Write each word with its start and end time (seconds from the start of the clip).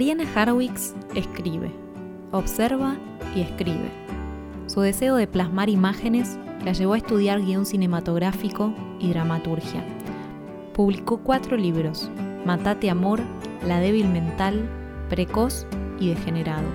Ariana 0.00 0.24
Harwicks 0.34 0.94
escribe, 1.14 1.70
observa 2.32 2.96
y 3.36 3.42
escribe. 3.42 3.90
Su 4.64 4.80
deseo 4.80 5.16
de 5.16 5.26
plasmar 5.26 5.68
imágenes 5.68 6.38
la 6.64 6.72
llevó 6.72 6.94
a 6.94 6.96
estudiar 6.96 7.42
guion 7.42 7.66
cinematográfico 7.66 8.72
y 8.98 9.10
dramaturgia. 9.10 9.84
Publicó 10.72 11.18
cuatro 11.18 11.58
libros, 11.58 12.10
Matate 12.46 12.88
Amor, 12.88 13.20
La 13.62 13.78
débil 13.80 14.08
mental, 14.08 14.66
Precoz 15.10 15.66
y 15.98 16.08
Degenerado. 16.08 16.68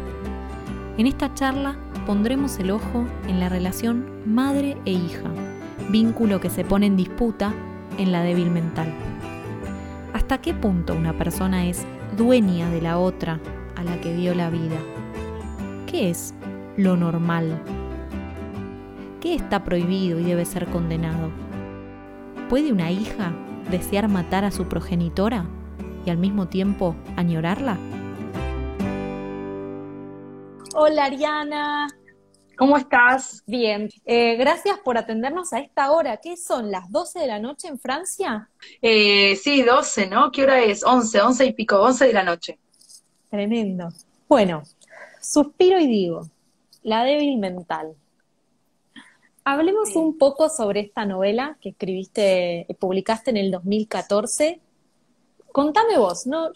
En 0.99 1.07
esta 1.07 1.33
charla 1.33 1.79
pondremos 2.05 2.59
el 2.59 2.69
ojo 2.69 3.07
en 3.27 3.39
la 3.39 3.49
relación 3.49 4.05
madre 4.27 4.77
e 4.85 4.91
hija, 4.91 5.31
vínculo 5.89 6.39
que 6.39 6.51
se 6.51 6.63
pone 6.63 6.85
en 6.85 6.95
disputa 6.95 7.55
en 7.97 8.11
la 8.11 8.21
débil 8.21 8.51
mental. 8.51 8.93
¿Hasta 10.13 10.37
qué 10.37 10.53
punto 10.53 10.93
una 10.93 11.13
persona 11.13 11.65
es 11.65 11.87
dueña 12.15 12.69
de 12.69 12.81
la 12.81 12.97
otra 12.97 13.39
a 13.75 13.83
la 13.83 13.99
que 14.01 14.13
dio 14.13 14.33
la 14.33 14.49
vida. 14.49 14.77
¿Qué 15.87 16.09
es 16.09 16.33
lo 16.77 16.95
normal? 16.95 17.61
¿Qué 19.21 19.35
está 19.35 19.63
prohibido 19.63 20.19
y 20.19 20.23
debe 20.23 20.45
ser 20.45 20.67
condenado? 20.67 21.29
¿Puede 22.49 22.71
una 22.71 22.91
hija 22.91 23.33
desear 23.69 24.07
matar 24.07 24.45
a 24.45 24.51
su 24.51 24.65
progenitora 24.65 25.45
y 26.05 26.09
al 26.09 26.17
mismo 26.17 26.47
tiempo 26.47 26.95
añorarla? 27.15 27.77
Hola 30.75 31.05
Ariana. 31.05 31.87
¿Cómo 32.57 32.77
estás? 32.77 33.43
Bien, 33.45 33.89
eh, 34.05 34.35
gracias 34.35 34.79
por 34.79 34.97
atendernos 34.97 35.51
a 35.51 35.59
esta 35.59 35.91
hora. 35.91 36.17
¿Qué 36.17 36.37
son, 36.37 36.71
las 36.71 36.89
12 36.89 37.19
de 37.19 37.27
la 37.27 37.39
noche 37.39 37.67
en 37.67 37.79
Francia? 37.79 38.49
Eh, 38.81 39.35
sí, 39.35 39.61
12, 39.61 40.07
¿no? 40.07 40.31
¿Qué 40.31 40.43
hora 40.43 40.63
es? 40.63 40.83
11, 40.83 41.21
11 41.21 41.45
y 41.45 41.53
pico, 41.53 41.81
11 41.81 42.07
de 42.07 42.13
la 42.13 42.23
noche. 42.23 42.59
Tremendo. 43.29 43.89
Bueno, 44.29 44.63
suspiro 45.21 45.79
y 45.79 45.87
digo, 45.87 46.29
la 46.83 47.03
débil 47.03 47.37
mental. 47.37 47.95
Hablemos 49.43 49.95
un 49.95 50.17
poco 50.17 50.49
sobre 50.49 50.79
esta 50.79 51.05
novela 51.05 51.57
que 51.61 51.69
escribiste, 51.69 52.67
publicaste 52.79 53.31
en 53.31 53.37
el 53.37 53.51
2014. 53.51 54.61
Contame 55.51 55.97
vos, 55.97 56.25
¿no? 56.25 56.51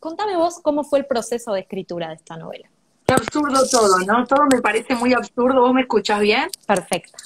Contame 0.00 0.36
vos 0.36 0.58
cómo 0.60 0.84
fue 0.84 0.98
el 0.98 1.06
proceso 1.06 1.52
de 1.52 1.60
escritura 1.60 2.08
de 2.08 2.14
esta 2.16 2.36
novela. 2.36 2.68
Qué 3.06 3.14
absurdo 3.14 3.60
todo, 3.70 4.00
¿no? 4.00 4.26
Todo 4.26 4.46
me 4.52 4.60
parece 4.60 4.96
muy 4.96 5.14
absurdo. 5.14 5.60
¿Vos 5.60 5.72
me 5.72 5.82
escuchás 5.82 6.20
bien? 6.20 6.48
Perfecto. 6.66 7.16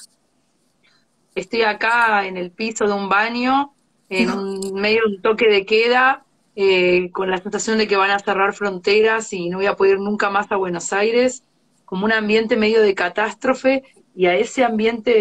Estoy 1.33 1.63
acá 1.63 2.25
en 2.27 2.37
el 2.37 2.51
piso 2.51 2.85
de 2.85 2.93
un 2.93 3.09
baño, 3.09 3.73
en 4.09 4.73
medio 4.73 5.01
de 5.07 5.15
un 5.15 5.21
toque 5.21 5.47
de 5.47 5.65
queda, 5.65 6.23
eh, 6.55 7.09
con 7.11 7.31
la 7.31 7.37
sensación 7.37 7.77
de 7.77 7.87
que 7.87 7.95
van 7.95 8.11
a 8.11 8.19
cerrar 8.19 8.53
fronteras 8.53 9.31
y 9.33 9.49
no 9.49 9.57
voy 9.57 9.65
a 9.65 9.75
poder 9.75 9.93
ir 9.93 9.99
nunca 9.99 10.29
más 10.29 10.51
a 10.51 10.57
Buenos 10.57 10.93
Aires, 10.93 11.43
como 11.85 12.05
un 12.05 12.11
ambiente 12.11 12.57
medio 12.57 12.81
de 12.81 12.93
catástrofe, 12.93 13.83
y 14.13 14.25
a 14.25 14.35
ese 14.35 14.63
ambiente 14.65 15.11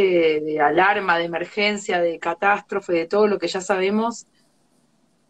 de 0.45 0.61
alarma, 0.61 1.17
de 1.17 1.25
emergencia, 1.25 2.01
de 2.01 2.19
catástrofe, 2.19 2.93
de 2.93 3.07
todo 3.07 3.29
lo 3.29 3.39
que 3.39 3.47
ya 3.47 3.61
sabemos, 3.61 4.27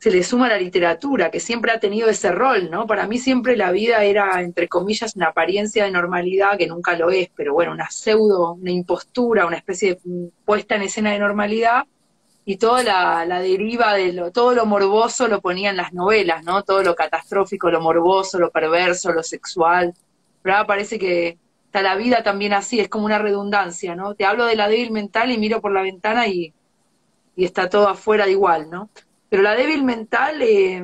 se 0.01 0.11
le 0.11 0.23
suma 0.23 0.49
la 0.49 0.57
literatura, 0.57 1.31
que 1.31 1.41
siempre 1.41 1.73
ha 1.73 1.79
tenido 1.79 2.09
ese 2.09 2.33
rol, 2.33 2.71
¿no? 2.71 2.87
Para 2.87 3.07
mí 3.07 3.19
siempre 3.19 3.55
la 3.55 3.71
vida 3.71 4.03
era, 4.03 4.41
entre 4.41 4.67
comillas, 4.67 5.15
una 5.15 5.27
apariencia 5.29 5.85
de 5.85 5.91
normalidad, 5.91 6.57
que 6.57 6.67
nunca 6.67 6.97
lo 6.97 7.11
es, 7.11 7.29
pero 7.37 7.53
bueno, 7.53 7.73
una 7.73 7.91
pseudo, 7.91 8.55
una 8.55 8.71
impostura, 8.71 9.45
una 9.45 9.59
especie 9.59 9.97
de 10.03 10.31
puesta 10.47 10.77
en 10.77 10.83
escena 10.83 11.13
de 11.13 11.19
normalidad, 11.19 11.85
y 12.47 12.57
toda 12.57 13.27
la, 13.27 13.41
deriva 13.41 13.93
de 13.93 14.15
lo, 14.15 14.33
todo 14.33 14.55
lo 14.55 14.65
morboso 14.65 15.29
lo 15.29 15.43
ponía 15.43 15.69
en 15.69 15.77
las 15.77 15.93
novelas, 15.93 16.45
¿no? 16.45 16.63
Todo 16.63 16.83
lo 16.83 16.95
catastrófico, 16.95 17.71
lo 17.71 17.83
morboso, 17.83 18.39
lo 18.39 18.51
perverso, 18.51 19.13
lo 19.13 19.23
sexual. 19.23 19.93
Pero 20.41 20.57
ahora 20.57 20.67
parece 20.67 20.99
que 20.99 21.37
está 21.67 21.83
la 21.83 21.95
vida 21.97 22.23
también 22.23 22.55
así, 22.55 22.81
es 22.81 22.89
como 22.89 23.05
una 23.05 23.19
redundancia, 23.19 23.95
¿no? 23.95 24.15
Te 24.15 24.25
hablo 24.25 24.47
de 24.47 24.57
la 24.57 24.67
débil 24.69 24.93
mental 24.93 25.31
y 25.31 25.37
miro 25.37 25.61
por 25.61 25.73
la 25.73 25.83
ventana 25.83 26.27
y, 26.27 26.55
y 27.37 27.45
está 27.45 27.69
todo 27.69 27.87
afuera 27.87 28.25
de 28.25 28.33
igual, 28.33 28.71
¿no? 28.71 28.89
Pero 29.31 29.43
la 29.43 29.55
débil 29.55 29.85
mental 29.85 30.43
eh, 30.43 30.83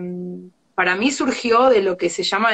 para 0.74 0.96
mí 0.96 1.10
surgió 1.10 1.68
de 1.68 1.82
lo 1.82 1.96
que 1.96 2.08
se 2.08 2.22
llama 2.22 2.50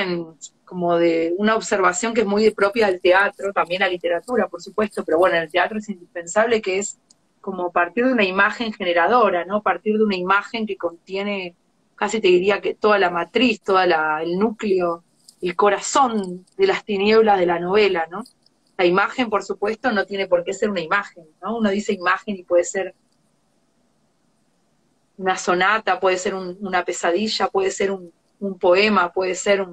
como 0.64 0.96
de 0.96 1.34
una 1.36 1.54
observación 1.54 2.14
que 2.14 2.22
es 2.22 2.26
muy 2.26 2.50
propia 2.50 2.86
del 2.86 3.00
teatro, 3.00 3.52
también 3.52 3.80
la 3.80 3.88
literatura, 3.88 4.48
por 4.48 4.62
supuesto, 4.62 5.04
pero 5.04 5.18
bueno, 5.18 5.36
en 5.36 5.42
el 5.42 5.50
teatro 5.50 5.78
es 5.78 5.88
indispensable 5.90 6.62
que 6.62 6.78
es 6.78 6.98
como 7.42 7.72
partir 7.72 8.06
de 8.06 8.12
una 8.12 8.24
imagen 8.24 8.72
generadora, 8.72 9.44
¿no? 9.44 9.62
Partir 9.62 9.98
de 9.98 10.04
una 10.04 10.16
imagen 10.16 10.66
que 10.66 10.78
contiene, 10.78 11.56
casi 11.94 12.20
te 12.20 12.28
diría 12.28 12.62
que 12.62 12.74
toda 12.74 12.98
la 12.98 13.10
matriz, 13.10 13.60
todo 13.60 13.82
el 13.82 14.38
núcleo, 14.38 15.04
el 15.42 15.54
corazón 15.56 16.46
de 16.56 16.66
las 16.66 16.84
tinieblas 16.84 17.38
de 17.38 17.46
la 17.46 17.58
novela, 17.58 18.06
¿no? 18.10 18.22
La 18.78 18.86
imagen, 18.86 19.28
por 19.28 19.42
supuesto, 19.42 19.92
no 19.92 20.06
tiene 20.06 20.26
por 20.26 20.42
qué 20.44 20.54
ser 20.54 20.70
una 20.70 20.80
imagen, 20.80 21.26
¿no? 21.42 21.58
Uno 21.58 21.68
dice 21.68 21.92
imagen 21.92 22.36
y 22.36 22.44
puede 22.44 22.64
ser 22.64 22.94
una 25.16 25.36
sonata, 25.36 26.00
puede 26.00 26.18
ser 26.18 26.34
una 26.34 26.84
pesadilla, 26.84 27.48
puede 27.48 27.70
ser 27.70 27.90
un, 27.90 28.12
poema, 28.58 29.12
puede 29.12 29.36
ser 29.36 29.64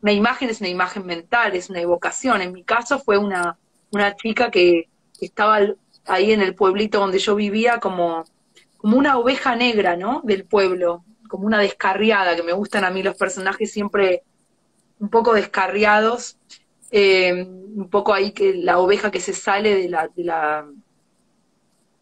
una 0.00 0.12
imagen, 0.12 0.50
es 0.50 0.60
una 0.60 0.68
imagen 0.68 1.04
mental, 1.04 1.56
es 1.56 1.68
una 1.68 1.80
evocación. 1.80 2.40
En 2.40 2.52
mi 2.52 2.62
caso 2.62 3.00
fue 3.00 3.18
una, 3.18 3.58
una 3.90 4.14
chica 4.14 4.50
que, 4.50 4.88
estaba 5.20 5.58
ahí 6.06 6.30
en 6.30 6.40
el 6.40 6.54
pueblito 6.54 7.00
donde 7.00 7.18
yo 7.18 7.34
vivía 7.34 7.80
como, 7.80 8.24
como 8.76 8.96
una 8.96 9.18
oveja 9.18 9.56
negra, 9.56 9.96
¿no? 9.96 10.20
Del 10.22 10.44
pueblo, 10.44 11.04
como 11.28 11.44
una 11.44 11.58
descarriada, 11.58 12.36
que 12.36 12.44
me 12.44 12.52
gustan 12.52 12.84
a 12.84 12.90
mí 12.90 13.02
los 13.02 13.16
personajes 13.16 13.72
siempre 13.72 14.22
un 15.00 15.08
poco 15.08 15.34
descarriados, 15.34 16.38
eh, 16.92 17.44
un 17.44 17.88
poco 17.90 18.14
ahí 18.14 18.30
que 18.30 18.54
la 18.54 18.78
oveja 18.78 19.10
que 19.10 19.20
se 19.20 19.32
sale 19.32 19.74
de 19.74 19.88
la, 19.88 20.08
de 20.08 20.22
la 20.22 20.66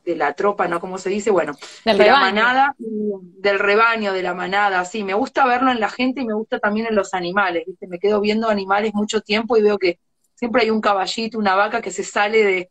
de 0.07 0.17
la 0.17 0.33
tropa, 0.35 0.69
¿no? 0.69 0.81
¿Cómo 0.81 0.99
se 0.99 1.11
dice? 1.11 1.31
Bueno, 1.31 1.55
del 1.85 1.99
de 1.99 2.05
rebaño. 2.05 2.25
la 2.25 2.33
manada, 2.33 2.75
del 2.79 3.59
rebaño, 3.59 4.13
de 4.13 4.23
la 4.23 4.35
manada, 4.35 4.85
sí, 4.85 5.03
me 5.03 5.15
gusta 5.15 5.45
verlo 5.45 5.73
en 5.73 5.81
la 5.81 5.91
gente 5.91 6.21
y 6.21 6.25
me 6.25 6.35
gusta 6.35 6.61
también 6.61 6.87
en 6.87 6.95
los 6.95 7.13
animales, 7.13 7.65
¿viste? 7.67 7.89
Me 7.89 7.99
quedo 7.99 8.21
viendo 8.21 8.49
animales 8.49 8.95
mucho 8.95 9.21
tiempo 9.21 9.57
y 9.57 9.63
veo 9.63 9.79
que 9.79 9.99
siempre 10.35 10.63
hay 10.63 10.71
un 10.71 10.81
caballito, 10.81 11.39
una 11.39 11.57
vaca 11.57 11.83
que 11.83 11.91
se 11.91 12.05
sale 12.05 12.45
de, 12.45 12.71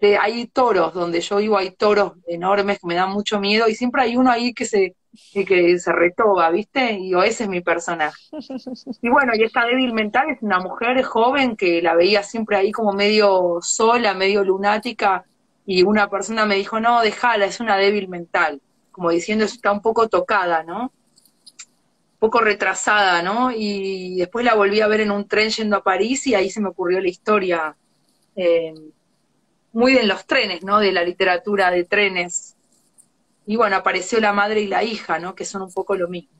de 0.00 0.16
hay 0.16 0.46
toros, 0.46 0.94
donde 0.94 1.20
yo 1.20 1.36
vivo 1.36 1.58
hay 1.58 1.70
toros 1.72 2.14
enormes 2.26 2.78
que 2.80 2.86
me 2.86 2.94
dan 2.94 3.10
mucho 3.10 3.38
miedo 3.38 3.68
y 3.68 3.74
siempre 3.74 4.02
hay 4.02 4.16
uno 4.16 4.30
ahí 4.30 4.54
que 4.54 4.64
se, 4.64 4.96
que, 5.32 5.78
se 5.78 5.92
retoba, 5.92 6.50
¿viste? 6.50 6.98
Y 6.98 7.12
ese 7.24 7.44
es 7.44 7.48
mi 7.50 7.60
personaje. 7.60 8.20
Y 9.02 9.08
bueno, 9.08 9.32
y 9.34 9.42
esta 9.42 9.66
débil 9.66 9.92
mental 9.92 10.30
es 10.30 10.42
una 10.42 10.60
mujer 10.60 11.02
joven 11.02 11.56
que 11.56 11.82
la 11.82 11.94
veía 11.94 12.22
siempre 12.22 12.56
ahí 12.56 12.72
como 12.72 12.92
medio 12.92 13.58
sola, 13.60 14.14
medio 14.14 14.44
lunática, 14.44 15.24
y 15.74 15.84
una 15.84 16.10
persona 16.10 16.44
me 16.44 16.56
dijo, 16.56 16.80
no, 16.80 17.00
déjala, 17.00 17.46
es 17.46 17.58
una 17.58 17.78
débil 17.78 18.06
mental, 18.06 18.60
como 18.90 19.08
diciendo, 19.08 19.46
está 19.46 19.72
un 19.72 19.80
poco 19.80 20.06
tocada, 20.06 20.62
¿no? 20.62 20.82
Un 20.82 22.18
poco 22.18 22.40
retrasada, 22.40 23.22
¿no? 23.22 23.50
Y 23.50 24.16
después 24.16 24.44
la 24.44 24.54
volví 24.54 24.82
a 24.82 24.86
ver 24.86 25.00
en 25.00 25.10
un 25.10 25.26
tren 25.26 25.48
yendo 25.48 25.76
a 25.78 25.82
París 25.82 26.26
y 26.26 26.34
ahí 26.34 26.50
se 26.50 26.60
me 26.60 26.68
ocurrió 26.68 27.00
la 27.00 27.08
historia 27.08 27.74
eh, 28.36 28.74
muy 29.72 29.94
de 29.94 30.02
los 30.02 30.26
trenes, 30.26 30.62
¿no? 30.62 30.78
De 30.78 30.92
la 30.92 31.04
literatura 31.04 31.70
de 31.70 31.84
trenes. 31.84 32.54
Y 33.46 33.56
bueno, 33.56 33.76
apareció 33.76 34.20
la 34.20 34.34
madre 34.34 34.60
y 34.60 34.66
la 34.66 34.84
hija, 34.84 35.18
¿no? 35.18 35.34
Que 35.34 35.46
son 35.46 35.62
un 35.62 35.72
poco 35.72 35.96
lo 35.96 36.08
mismo. 36.08 36.36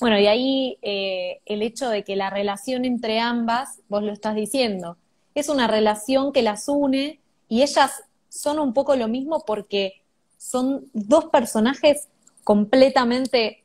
Bueno, 0.00 0.18
y 0.20 0.26
ahí 0.26 0.78
eh, 0.82 1.40
el 1.46 1.62
hecho 1.62 1.88
de 1.88 2.04
que 2.04 2.14
la 2.14 2.28
relación 2.28 2.84
entre 2.84 3.20
ambas, 3.20 3.80
vos 3.88 4.02
lo 4.02 4.12
estás 4.12 4.34
diciendo, 4.34 4.98
es 5.34 5.48
una 5.48 5.66
relación 5.66 6.30
que 6.30 6.42
las 6.42 6.68
une 6.68 7.20
y 7.48 7.62
ellas 7.62 8.04
son 8.34 8.58
un 8.58 8.74
poco 8.74 8.96
lo 8.96 9.06
mismo 9.06 9.44
porque 9.46 10.02
son 10.36 10.90
dos 10.92 11.26
personajes 11.26 12.08
completamente 12.42 13.62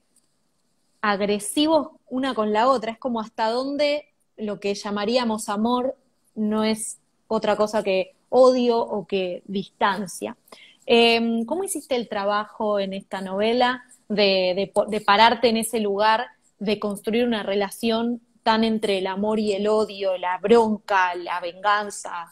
agresivos 1.02 1.90
una 2.08 2.36
con 2.36 2.54
la 2.54 2.70
otra. 2.70 2.92
Es 2.92 3.00
como 3.00 3.20
hasta 3.20 3.50
dónde 3.50 4.06
lo 4.38 4.60
que 4.60 4.76
llamaríamos 4.76 5.50
amor 5.50 5.96
no 6.36 6.64
es 6.64 7.00
otra 7.28 7.56
cosa 7.56 7.84
que 7.84 8.14
odio 8.30 8.80
o 8.80 9.08
que 9.08 9.42
distancia. 9.46 10.38
Em, 10.86 11.46
¿Cómo 11.46 11.64
hiciste 11.64 11.96
el 11.96 12.08
trabajo 12.08 12.80
en 12.80 12.94
esta 12.94 13.22
novela 13.22 13.84
de, 14.08 14.72
de, 14.88 15.02
pararte 15.02 15.50
en 15.50 15.58
ese 15.58 15.80
lugar, 15.80 16.28
de 16.60 16.80
construir 16.80 17.26
una 17.26 17.44
relación 17.44 18.22
tan 18.44 18.64
entre 18.64 19.00
el 19.00 19.08
amor 19.08 19.40
y 19.40 19.54
el 19.54 19.68
odio, 19.68 20.18
la 20.18 20.38
bronca, 20.38 21.16
la 21.16 21.40
venganza? 21.40 22.30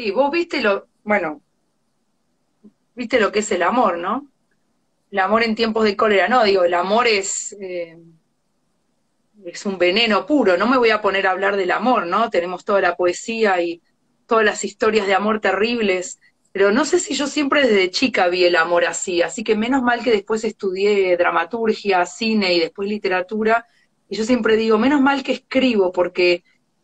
Sí, 0.00 0.12
vos 0.12 0.30
viste 0.30 0.62
lo, 0.62 0.88
bueno, 1.04 1.42
viste 2.94 3.20
lo 3.20 3.30
que 3.30 3.40
es 3.40 3.52
el 3.52 3.62
amor, 3.62 3.98
¿no? 3.98 4.30
El 5.10 5.18
amor 5.18 5.42
en 5.42 5.54
tiempos 5.54 5.84
de 5.84 5.94
cólera, 5.94 6.26
no, 6.26 6.42
digo, 6.42 6.64
el 6.64 6.72
amor 6.72 7.06
es, 7.06 7.54
eh, 7.60 7.98
es 9.44 9.66
un 9.66 9.76
veneno 9.76 10.24
puro, 10.24 10.56
no 10.56 10.66
me 10.66 10.78
voy 10.78 10.88
a 10.88 11.02
poner 11.02 11.26
a 11.26 11.32
hablar 11.32 11.54
del 11.54 11.70
amor, 11.70 12.06
¿no? 12.06 12.30
Tenemos 12.30 12.64
toda 12.64 12.80
la 12.80 12.96
poesía 12.96 13.60
y 13.60 13.82
todas 14.26 14.42
las 14.42 14.64
historias 14.64 15.06
de 15.06 15.12
amor 15.12 15.38
terribles, 15.38 16.18
pero 16.50 16.72
no 16.72 16.86
sé 16.86 16.98
si 16.98 17.12
yo 17.12 17.26
siempre 17.26 17.68
desde 17.68 17.90
chica 17.90 18.28
vi 18.28 18.46
el 18.46 18.56
amor 18.56 18.86
así, 18.86 19.20
así 19.20 19.44
que 19.44 19.54
menos 19.54 19.82
mal 19.82 20.02
que 20.02 20.12
después 20.12 20.44
estudié 20.44 21.14
dramaturgia, 21.18 22.06
cine 22.06 22.54
y 22.54 22.60
después 22.60 22.88
literatura, 22.88 23.66
y 24.08 24.16
yo 24.16 24.24
siempre 24.24 24.56
digo, 24.56 24.78
menos 24.78 25.02
mal 25.02 25.22
que 25.22 25.32
escribo, 25.32 25.92
porque 25.92 26.42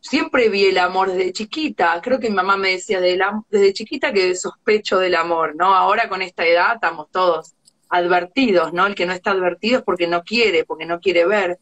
siempre 0.08 0.48
vi 0.48 0.66
el 0.66 0.78
amor 0.78 1.10
desde 1.10 1.32
chiquita, 1.32 2.00
creo 2.02 2.18
que 2.20 2.30
mi 2.30 2.36
mamá 2.36 2.56
me 2.56 2.70
decía 2.72 3.00
desde 3.00 3.72
chiquita 3.72 4.12
que 4.12 4.34
sospecho 4.36 4.98
del 4.98 5.14
amor, 5.14 5.56
¿no? 5.56 5.74
Ahora 5.74 6.08
con 6.08 6.22
esta 6.22 6.46
edad 6.46 6.74
estamos 6.74 7.10
todos 7.10 7.54
advertidos, 7.88 8.72
¿no? 8.72 8.86
El 8.86 8.94
que 8.94 9.06
no 9.06 9.12
está 9.12 9.32
advertido 9.32 9.78
es 9.78 9.84
porque 9.84 10.06
no 10.06 10.22
quiere, 10.22 10.64
porque 10.64 10.86
no 10.86 11.00
quiere 11.00 11.26
ver, 11.26 11.58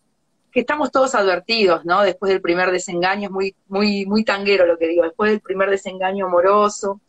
que 0.53 0.61
estamos 0.61 0.93
todos 0.93 1.15
advertidos, 1.15 1.85
¿no? 1.85 2.03
Después 2.03 2.31
del 2.31 2.41
primer 2.41 2.71
desengaño, 2.71 3.25
es 3.25 3.31
muy, 3.31 3.57
muy, 3.69 4.07
muy 4.07 4.25
tanguero 4.25 4.67
lo 4.67 4.79
que 4.79 4.89
digo, 4.89 5.05
después 5.05 5.31
del 5.31 5.41
primer 5.41 5.71
desengaño 5.71 6.27
amoroso, 6.27 7.01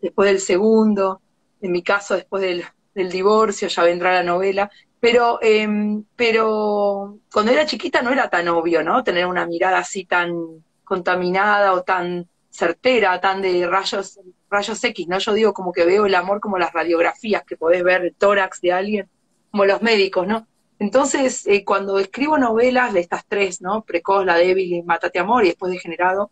después 0.00 0.30
del 0.30 0.40
segundo, 0.40 1.20
en 1.60 1.72
mi 1.72 1.82
caso 1.82 2.14
después 2.14 2.42
del, 2.42 2.64
divorcio, 3.10 3.68
ya 3.68 3.82
vendrá 3.84 4.12
la 4.12 4.22
novela, 4.22 4.70
pero, 5.00 5.38
em, 5.42 6.04
pero 6.14 7.18
cuando 7.32 7.50
era 7.50 7.64
chiquita 7.64 8.02
no 8.02 8.10
era 8.10 8.28
tan 8.28 8.48
obvio, 8.48 8.82
¿no? 8.82 9.02
Tener 9.02 9.26
una 9.26 9.46
mirada 9.46 9.78
así 9.78 10.04
tan 10.04 10.62
contaminada 10.84 11.72
o 11.72 11.82
tan 11.82 12.28
certera, 12.50 13.20
tan 13.20 13.40
de 13.40 13.66
rayos, 13.66 14.20
rayos 14.50 14.84
X, 14.84 15.08
¿no? 15.08 15.18
Yo 15.18 15.32
digo 15.32 15.52
como 15.54 15.72
que 15.72 15.86
veo 15.86 16.06
el 16.06 16.14
amor 16.14 16.40
como 16.40 16.58
las 16.58 16.72
radiografías 16.72 17.44
que 17.44 17.56
podés 17.56 17.82
ver 17.82 18.02
el 18.02 18.14
tórax 18.14 18.60
de 18.60 18.72
alguien, 18.72 19.10
como 19.50 19.64
los 19.64 19.80
médicos, 19.82 20.26
¿no? 20.26 20.46
Entonces, 20.78 21.46
eh, 21.46 21.64
cuando 21.64 21.98
escribo 21.98 22.38
novelas 22.38 22.92
de 22.92 23.00
estas 23.00 23.24
tres, 23.26 23.62
¿no? 23.62 23.84
Precoz, 23.84 24.26
La 24.26 24.36
débil 24.36 24.72
y 24.72 24.82
Matate 24.82 25.18
Amor, 25.18 25.44
y 25.44 25.48
después 25.48 25.72
Degenerado, 25.72 26.30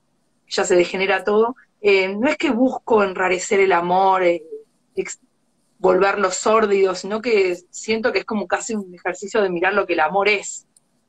ya 0.48 0.64
se 0.64 0.74
degenera 0.74 1.24
todo, 1.24 1.54
eh, 1.80 2.08
no 2.08 2.28
es 2.28 2.36
que 2.36 2.50
busco 2.50 3.02
enrarecer 3.02 3.60
el 3.60 3.72
amor, 3.72 4.22
eh, 4.24 4.42
volverlo 5.78 6.30
sórdido, 6.30 6.94
sino 6.94 7.22
que 7.22 7.56
siento 7.70 8.12
que 8.12 8.20
es 8.20 8.24
como 8.24 8.46
casi 8.46 8.74
un 8.74 8.94
ejercicio 8.94 9.40
de 9.40 9.50
mirar 9.50 9.72
lo 9.72 9.86
que 9.86 9.94
el 9.94 10.00
amor 10.00 10.28
es. 10.28 10.66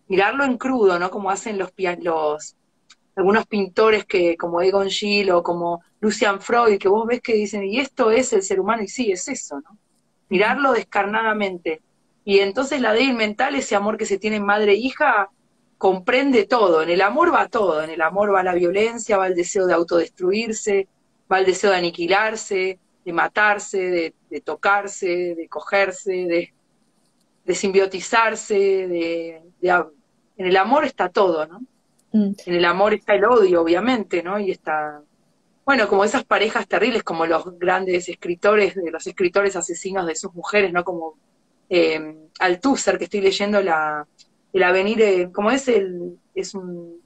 Mirarlo 0.07 0.45
en 0.45 0.57
crudo, 0.57 0.97
¿no? 0.97 1.09
Como 1.11 1.29
hacen 1.29 1.57
los, 1.57 1.73
los 1.99 2.55
algunos 3.15 3.45
pintores 3.45 4.05
que, 4.05 4.37
como 4.37 4.61
Egon 4.61 4.89
Schiele 4.89 5.31
o 5.33 5.43
como 5.43 5.83
Lucian 5.99 6.41
Freud, 6.41 6.77
que 6.77 6.87
vos 6.87 7.05
ves 7.05 7.21
que 7.21 7.33
dicen, 7.33 7.63
y 7.63 7.79
esto 7.79 8.11
es 8.11 8.33
el 8.33 8.43
ser 8.43 8.59
humano, 8.59 8.83
y 8.83 8.87
sí, 8.87 9.11
es 9.11 9.27
eso, 9.27 9.59
¿no? 9.61 9.77
Mirarlo 10.29 10.71
descarnadamente 10.73 11.81
y 12.23 12.39
entonces 12.39 12.81
la 12.81 12.93
débil 12.93 13.15
mental, 13.15 13.55
ese 13.55 13.75
amor 13.75 13.97
que 13.97 14.05
se 14.05 14.17
tiene 14.19 14.39
madre 14.39 14.73
e 14.73 14.75
hija, 14.75 15.29
comprende 15.77 16.45
todo. 16.45 16.83
En 16.83 16.89
el 16.89 17.01
amor 17.01 17.33
va 17.33 17.47
todo. 17.47 17.83
En 17.83 17.89
el 17.89 18.01
amor 18.01 18.33
va 18.33 18.43
la 18.43 18.53
violencia, 18.53 19.17
va 19.17 19.27
el 19.27 19.35
deseo 19.35 19.65
de 19.65 19.73
autodestruirse, 19.73 20.87
va 21.31 21.39
el 21.39 21.45
deseo 21.45 21.71
de 21.71 21.77
aniquilarse, 21.77 22.79
de 23.03 23.13
matarse, 23.13 24.13
de, 24.29 24.41
tocarse, 24.41 25.35
de 25.35 25.47
cogerse, 25.49 26.11
de, 26.11 26.53
de 27.45 27.55
simbiotizarse. 27.55 28.55
De, 28.55 29.41
en 29.61 30.45
el 30.45 30.57
amor 30.57 30.85
está 30.85 31.09
todo, 31.09 31.47
¿no? 31.47 31.61
Mm. 32.13 32.31
En 32.45 32.53
el 32.55 32.65
amor 32.65 32.93
está 32.93 33.15
el 33.15 33.25
odio, 33.25 33.61
obviamente, 33.61 34.23
¿no? 34.23 34.39
Y 34.39 34.51
está, 34.51 35.01
bueno, 35.65 35.87
como 35.87 36.03
esas 36.03 36.23
parejas 36.23 36.67
terribles, 36.67 37.03
como 37.03 37.25
los 37.25 37.57
grandes 37.57 38.09
escritores, 38.09 38.75
de 38.75 38.91
los 38.91 39.05
escritores 39.07 39.55
asesinos 39.55 40.05
de 40.05 40.15
sus 40.15 40.33
mujeres, 40.33 40.73
¿no? 40.73 40.83
Como 40.83 41.17
eh, 41.69 42.15
Althusser, 42.39 42.97
que 42.97 43.05
estoy 43.05 43.21
leyendo 43.21 43.61
la, 43.61 44.05
el 44.53 44.63
avenir, 44.63 45.01
eh, 45.01 45.29
como 45.31 45.51
es 45.51 45.67
el, 45.67 46.17
es 46.35 46.53
un, 46.53 47.01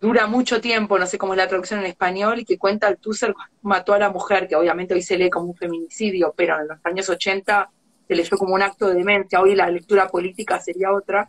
dura 0.00 0.26
mucho 0.26 0.60
tiempo, 0.60 0.98
no 0.98 1.06
sé 1.06 1.18
cómo 1.18 1.32
es 1.32 1.38
la 1.38 1.48
traducción 1.48 1.80
en 1.80 1.86
español, 1.86 2.40
y 2.40 2.44
que 2.44 2.58
cuenta 2.58 2.86
Althusser 2.86 3.34
mató 3.62 3.94
a 3.94 3.98
la 3.98 4.10
mujer, 4.10 4.46
que 4.46 4.56
obviamente 4.56 4.94
hoy 4.94 5.02
se 5.02 5.16
lee 5.16 5.30
como 5.30 5.46
un 5.46 5.56
feminicidio, 5.56 6.34
pero 6.36 6.60
en 6.60 6.68
los 6.68 6.78
años 6.84 7.08
80 7.08 7.70
se 8.06 8.14
leyó 8.14 8.36
como 8.36 8.54
un 8.54 8.62
acto 8.62 8.88
de 8.88 8.94
demencia, 8.94 9.40
hoy 9.40 9.54
la 9.54 9.70
lectura 9.70 10.08
política 10.08 10.60
sería 10.60 10.92
otra, 10.92 11.28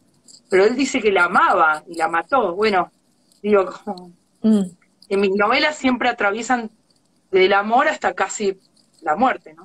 pero 0.49 0.65
él 0.65 0.75
dice 0.75 1.01
que 1.01 1.11
la 1.11 1.25
amaba 1.25 1.83
y 1.87 1.95
la 1.95 2.07
mató. 2.07 2.55
Bueno, 2.55 2.91
digo, 3.41 3.69
mm. 4.41 4.61
en 5.09 5.21
mis 5.21 5.31
novelas 5.35 5.77
siempre 5.77 6.09
atraviesan 6.09 6.69
del 7.31 7.53
amor 7.53 7.87
hasta 7.87 8.13
casi 8.13 8.57
la 9.01 9.15
muerte, 9.15 9.53
¿no? 9.53 9.63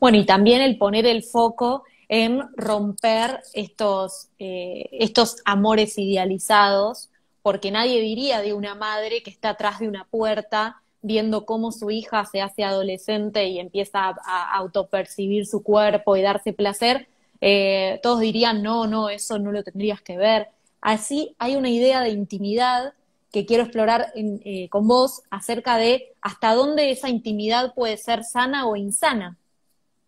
Bueno, 0.00 0.18
y 0.18 0.26
también 0.26 0.60
el 0.60 0.76
poner 0.76 1.06
el 1.06 1.22
foco 1.22 1.84
en 2.08 2.42
romper 2.56 3.42
estos, 3.54 4.28
eh, 4.38 4.88
estos 4.92 5.36
amores 5.44 5.98
idealizados, 5.98 7.10
porque 7.42 7.70
nadie 7.70 8.00
diría 8.00 8.40
de 8.40 8.54
una 8.54 8.74
madre 8.74 9.22
que 9.22 9.30
está 9.30 9.50
atrás 9.50 9.78
de 9.78 9.88
una 9.88 10.04
puerta 10.04 10.82
viendo 11.02 11.46
cómo 11.46 11.70
su 11.70 11.90
hija 11.90 12.24
se 12.24 12.40
hace 12.40 12.64
adolescente 12.64 13.44
y 13.44 13.60
empieza 13.60 14.08
a, 14.08 14.56
autopercibir 14.56 15.46
su 15.46 15.62
cuerpo 15.62 16.16
y 16.16 16.22
darse 16.22 16.52
placer, 16.52 17.08
eh, 17.40 18.00
todos 18.02 18.20
dirían, 18.20 18.62
no, 18.62 18.86
no, 18.86 19.08
eso 19.08 19.38
no 19.38 19.52
lo 19.52 19.62
tendrías 19.62 20.00
que 20.02 20.16
ver. 20.16 20.48
Así 20.80 21.34
hay 21.38 21.56
una 21.56 21.70
idea 21.70 22.00
de 22.00 22.10
intimidad 22.10 22.94
que 23.32 23.44
quiero 23.44 23.64
explorar 23.64 24.12
eh, 24.14 24.68
con 24.70 24.86
vos 24.88 25.22
acerca 25.30 25.76
de 25.76 26.14
hasta 26.20 26.54
dónde 26.54 26.90
esa 26.90 27.08
intimidad 27.08 27.74
puede 27.74 27.96
ser 27.96 28.24
sana 28.24 28.66
o 28.66 28.76
insana, 28.76 29.36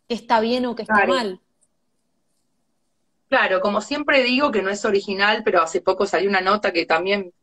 que 0.09 0.15
está 0.15 0.41
bien 0.41 0.67
o 0.67 0.75
que 0.75 0.83
está 0.83 1.07
mal. 1.07 1.41
Claro, 3.29 3.61
como 3.61 3.83
siempre 3.83 4.23
digo 4.23 4.51
que 4.51 4.63
no 4.63 4.71
es 4.71 4.85
original, 4.87 5.43
pero 5.45 5.61
hace 5.61 5.83
poco 5.83 6.07
salió 6.07 6.31
una 6.31 6.41
nota 6.41 6.73
que 6.73 6.87
también 6.87 7.35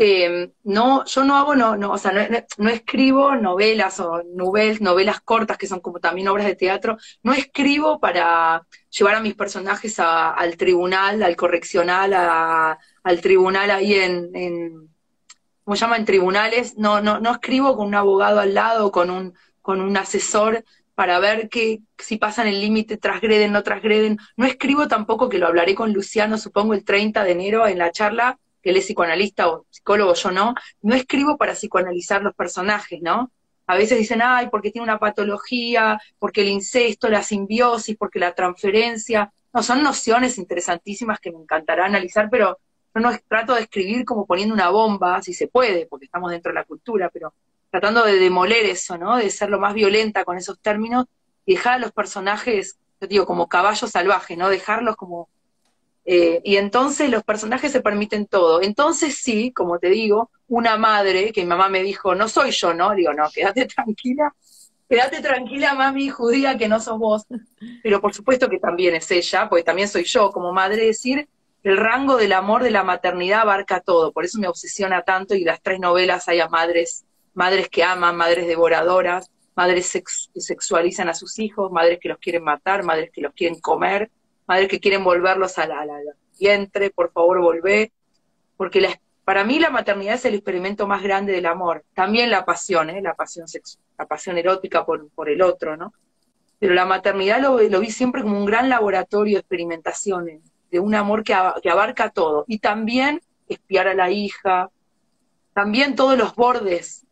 eh, 0.00 0.52
no, 0.62 1.04
yo 1.04 1.24
no 1.24 1.36
hago, 1.36 1.56
no, 1.56 1.76
no, 1.76 1.90
o 1.90 1.98
sea, 1.98 2.12
no, 2.58 2.68
escribo 2.70 3.34
novelas 3.34 3.98
o 3.98 4.22
novelas, 4.32 4.80
novelas 4.80 5.20
cortas 5.20 5.58
que 5.58 5.66
son 5.66 5.80
como 5.80 5.98
también 5.98 6.28
obras 6.28 6.46
de 6.46 6.54
teatro, 6.54 6.96
no 7.24 7.32
escribo 7.32 7.98
para 7.98 8.64
llevar 8.90 9.16
a 9.16 9.20
mis 9.20 9.34
personajes 9.34 9.98
al 9.98 10.56
tribunal, 10.56 11.20
al 11.24 11.34
correccional, 11.34 12.14
al 12.14 13.20
tribunal 13.20 13.72
ahí 13.72 13.94
en, 13.94 14.30
en 14.36 14.88
¿cómo 15.64 15.74
se 15.74 16.04
tribunales, 16.04 16.78
no, 16.78 17.00
no, 17.00 17.18
no 17.18 17.32
escribo 17.32 17.76
con 17.76 17.88
un 17.88 17.96
abogado 17.96 18.38
al 18.38 18.54
lado, 18.54 18.92
con 18.92 19.10
un, 19.10 19.34
con 19.60 19.80
un 19.80 19.96
asesor, 19.96 20.64
para 20.94 21.18
ver 21.18 21.48
que, 21.48 21.80
si 21.98 22.18
pasan 22.18 22.46
el 22.46 22.60
límite, 22.60 22.96
transgreden, 22.96 23.52
no 23.52 23.62
transgreden. 23.62 24.18
No 24.36 24.46
escribo 24.46 24.88
tampoco, 24.88 25.28
que 25.28 25.38
lo 25.38 25.46
hablaré 25.46 25.74
con 25.74 25.92
Luciano, 25.92 26.38
supongo, 26.38 26.74
el 26.74 26.84
30 26.84 27.22
de 27.22 27.32
enero 27.32 27.66
en 27.66 27.78
la 27.78 27.92
charla, 27.92 28.38
él 28.70 28.76
es 28.76 28.84
psicoanalista 28.84 29.48
o 29.48 29.66
psicólogo, 29.70 30.14
yo 30.14 30.30
no. 30.30 30.54
No 30.82 30.94
escribo 30.94 31.36
para 31.36 31.54
psicoanalizar 31.54 32.22
los 32.22 32.34
personajes, 32.34 33.00
¿no? 33.02 33.30
A 33.66 33.76
veces 33.76 33.98
dicen, 33.98 34.20
ay, 34.22 34.48
porque 34.50 34.70
tiene 34.70 34.84
una 34.84 34.98
patología, 34.98 36.00
porque 36.18 36.40
el 36.40 36.48
incesto, 36.48 37.08
la 37.08 37.22
simbiosis, 37.22 37.96
porque 37.96 38.18
la 38.18 38.34
transferencia. 38.34 39.32
No, 39.52 39.62
son 39.62 39.82
nociones 39.82 40.38
interesantísimas 40.38 41.20
que 41.20 41.30
me 41.30 41.38
encantará 41.38 41.84
analizar, 41.84 42.28
pero 42.30 42.58
yo 42.94 43.00
no 43.00 43.10
trato 43.28 43.54
de 43.54 43.62
escribir 43.62 44.04
como 44.04 44.26
poniendo 44.26 44.54
una 44.54 44.70
bomba, 44.70 45.20
si 45.22 45.34
se 45.34 45.48
puede, 45.48 45.86
porque 45.86 46.06
estamos 46.06 46.30
dentro 46.30 46.50
de 46.50 46.54
la 46.54 46.64
cultura, 46.64 47.10
pero 47.12 47.34
tratando 47.70 48.04
de 48.04 48.18
demoler 48.18 48.64
eso, 48.66 48.96
¿no? 48.96 49.16
De 49.16 49.30
ser 49.30 49.50
lo 49.50 49.60
más 49.60 49.74
violenta 49.74 50.24
con 50.24 50.38
esos 50.38 50.58
términos 50.60 51.06
y 51.44 51.54
dejar 51.54 51.74
a 51.74 51.78
los 51.78 51.92
personajes, 51.92 52.78
yo 53.00 53.06
digo, 53.06 53.26
como 53.26 53.48
caballos 53.48 53.90
salvajes, 53.90 54.36
¿no? 54.36 54.48
Dejarlos 54.48 54.96
como... 54.96 55.28
Eh, 56.10 56.40
y 56.42 56.56
entonces 56.56 57.10
los 57.10 57.22
personajes 57.22 57.70
se 57.70 57.82
permiten 57.82 58.26
todo. 58.26 58.62
Entonces 58.62 59.18
sí, 59.22 59.52
como 59.52 59.78
te 59.78 59.90
digo, 59.90 60.30
una 60.46 60.78
madre, 60.78 61.32
que 61.32 61.42
mi 61.42 61.48
mamá 61.48 61.68
me 61.68 61.82
dijo, 61.82 62.14
no 62.14 62.28
soy 62.28 62.50
yo, 62.50 62.72
¿no? 62.72 62.94
Digo, 62.94 63.12
no, 63.12 63.28
quédate 63.30 63.66
tranquila, 63.76 64.34
quédate 64.88 65.20
tranquila, 65.20 65.74
mami 65.74 66.08
judía, 66.08 66.56
que 66.56 66.66
no 66.66 66.80
sos 66.80 66.98
vos. 66.98 67.26
Pero 67.82 68.00
por 68.00 68.14
supuesto 68.14 68.48
que 68.48 68.58
también 68.58 68.94
es 68.94 69.10
ella, 69.10 69.50
porque 69.50 69.64
también 69.64 69.86
soy 69.86 70.04
yo 70.04 70.32
como 70.32 70.50
madre, 70.50 70.86
decir, 70.86 71.28
el 71.62 71.76
rango 71.76 72.16
del 72.16 72.32
amor 72.32 72.62
de 72.62 72.70
la 72.70 72.84
maternidad 72.84 73.40
abarca 73.42 73.80
todo, 73.80 74.10
por 74.12 74.24
eso 74.24 74.38
me 74.38 74.48
obsesiona 74.48 75.02
tanto 75.02 75.34
y 75.34 75.44
las 75.44 75.60
tres 75.60 75.78
novelas 75.78 76.26
hay 76.28 76.40
a 76.40 76.48
madres 76.48 77.04
madres 77.34 77.68
que 77.68 77.84
aman, 77.84 78.16
madres 78.16 78.46
devoradoras, 78.46 79.30
madres 79.54 79.92
que 79.92 80.40
sexualizan 80.40 81.10
a 81.10 81.14
sus 81.14 81.38
hijos, 81.38 81.70
madres 81.70 81.98
que 82.00 82.08
los 82.08 82.18
quieren 82.18 82.44
matar, 82.44 82.82
madres 82.82 83.10
que 83.12 83.20
los 83.20 83.34
quieren 83.34 83.60
comer, 83.60 84.10
madres 84.48 84.68
que 84.68 84.80
quieren 84.80 85.04
volverlos 85.04 85.58
al, 85.58 85.68
la 85.68 86.00
vientre, 86.40 86.90
por 86.90 87.12
favor 87.12 87.40
volvé, 87.40 87.92
porque 88.56 88.80
la, 88.80 88.98
para 89.24 89.44
mí 89.44 89.58
la 89.58 89.70
maternidad 89.70 90.14
es 90.14 90.24
el 90.24 90.34
experimento 90.34 90.86
más 90.86 91.02
grande 91.02 91.32
del 91.32 91.46
amor. 91.46 91.84
También 91.94 92.30
la 92.30 92.44
pasión, 92.44 92.90
¿eh? 92.90 93.02
la 93.02 93.14
pasión 93.14 93.46
la 93.98 94.06
pasión 94.06 94.38
erótica 94.38 94.86
por, 94.86 95.10
por, 95.10 95.28
el 95.28 95.42
otro, 95.42 95.76
¿no? 95.76 95.92
Pero 96.58 96.74
la 96.74 96.86
maternidad 96.86 97.40
lo, 97.40 97.60
lo, 97.60 97.80
vi 97.80 97.90
siempre 97.90 98.22
como 98.22 98.38
un 98.38 98.46
gran 98.46 98.68
laboratorio 98.68 99.34
de 99.36 99.40
experimentaciones, 99.40 100.40
de 100.70 100.80
un 100.80 100.94
amor 100.94 101.22
que, 101.22 101.36
que 101.62 101.70
abarca 101.70 102.10
todo. 102.10 102.44
Y 102.48 102.58
también 102.58 103.20
espiar 103.48 103.86
a 103.86 103.94
la 103.94 104.10
hija, 104.10 104.70
también 105.52 105.94
todos 105.94 106.16
los 106.16 106.34
bordes 106.34 107.04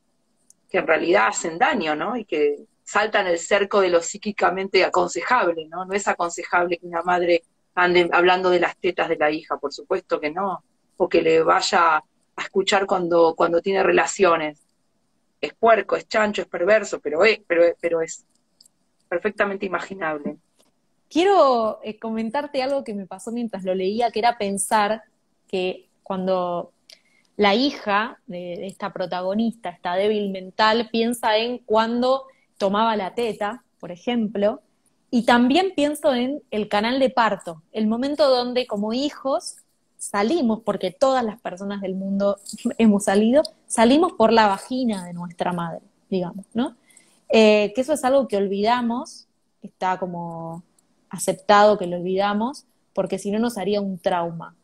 que 0.71 0.79
en 0.79 0.87
realidad 0.87 1.29
hacen 1.29 1.59
daño, 1.59 1.95
¿no? 1.95 2.17
Y 2.17 2.25
que 2.25 2.65
saltan 2.87 3.27
el 3.27 3.39
cerco 3.39 3.81
de 3.81 3.91
lo 3.91 4.01
psíquicamente 4.01 4.85
aconsejable, 4.85 5.67
¿no? 5.67 5.85
No 5.85 5.93
es 5.93 6.07
aconsejable 6.07 6.79
que 6.79 6.87
una 6.87 7.03
madre 7.03 7.43
ande 7.75 8.09
hablando 8.13 8.49
de 8.49 8.61
las 8.61 8.77
tetas 8.77 9.09
de 9.09 9.17
la 9.17 9.31
hija, 9.31 9.59
por 9.59 9.73
supuesto 9.73 10.21
que 10.21 10.31
no, 10.31 10.63
o 10.97 11.09
que 11.09 11.21
le 11.21 11.43
vaya 11.43 11.97
a 11.97 12.05
escuchar 12.43 12.87
cuando, 12.87 13.35
cuando 13.35 13.61
tiene 13.61 13.83
relaciones. 13.83 14.61
Es 15.41 15.53
puerco, 15.53 15.97
es 15.97 16.09
chancho, 16.09 16.43
es 16.43 16.49
perverso, 16.49 17.01
pero 17.01 17.25
es, 17.25 17.41
pero, 17.47 17.99
perfectamente 19.09 19.67
imaginable. 19.67 20.37
Quiero 21.11 21.81
eh, 21.83 21.99
comentarte 21.99 22.63
algo 22.63 22.85
que 22.85 22.95
me 22.95 23.07
pasó 23.07 23.33
mientras 23.33 23.65
lo 23.65 23.75
leía, 23.75 24.13
que 24.13 24.21
era 24.21 24.39
pensar 24.39 25.03
que 25.49 25.89
cuando 26.05 26.73
la 27.37 27.55
hija 27.57 28.21
de, 28.27 28.65
esta 28.67 28.93
protagonista 28.93 29.71
está 29.71 29.97
débil 29.97 30.31
mental, 30.31 30.89
piensa 30.91 31.37
en 31.37 31.59
cuando 31.59 32.27
tomaba 32.59 32.97
la 32.97 33.15
teta, 33.15 33.65
por 33.79 33.93
ejemplo, 33.93 34.63
y 35.11 35.25
también 35.25 35.73
pienso 35.75 36.15
en 36.15 36.43
el 36.51 36.69
canal 36.69 36.99
de 36.99 37.11
parto, 37.11 37.63
el 37.73 37.87
momento 37.87 38.29
donde 38.29 38.67
como 38.67 38.93
hijos 38.93 39.57
salimos, 39.99 40.61
porque 40.65 40.91
todas 40.91 41.25
las 41.25 41.41
personas 41.41 41.81
del 41.81 41.95
mundo 41.95 42.39
hemos 42.79 43.05
salido, 43.05 43.43
salimos 43.67 44.13
por 44.13 44.33
la 44.33 44.47
vagina 44.47 45.05
de 45.05 45.13
nuestra 45.13 45.53
madre, 45.53 45.83
digamos, 46.11 46.47
¿no? 46.55 46.77
Eh, 47.29 47.73
que 47.75 47.81
eso 47.81 47.93
es 47.93 48.05
algo 48.05 48.29
que 48.29 48.37
olvidamos, 48.37 49.27
está 49.63 49.99
como 49.99 50.63
aceptado 51.11 51.79
que 51.79 51.87
lo 51.87 51.97
olvidamos, 51.97 52.67
porque 52.93 53.19
si 53.19 53.31
no 53.31 53.39
nos 53.39 53.59
haría 53.59 53.81
un 53.81 53.99
trauma. 53.99 54.55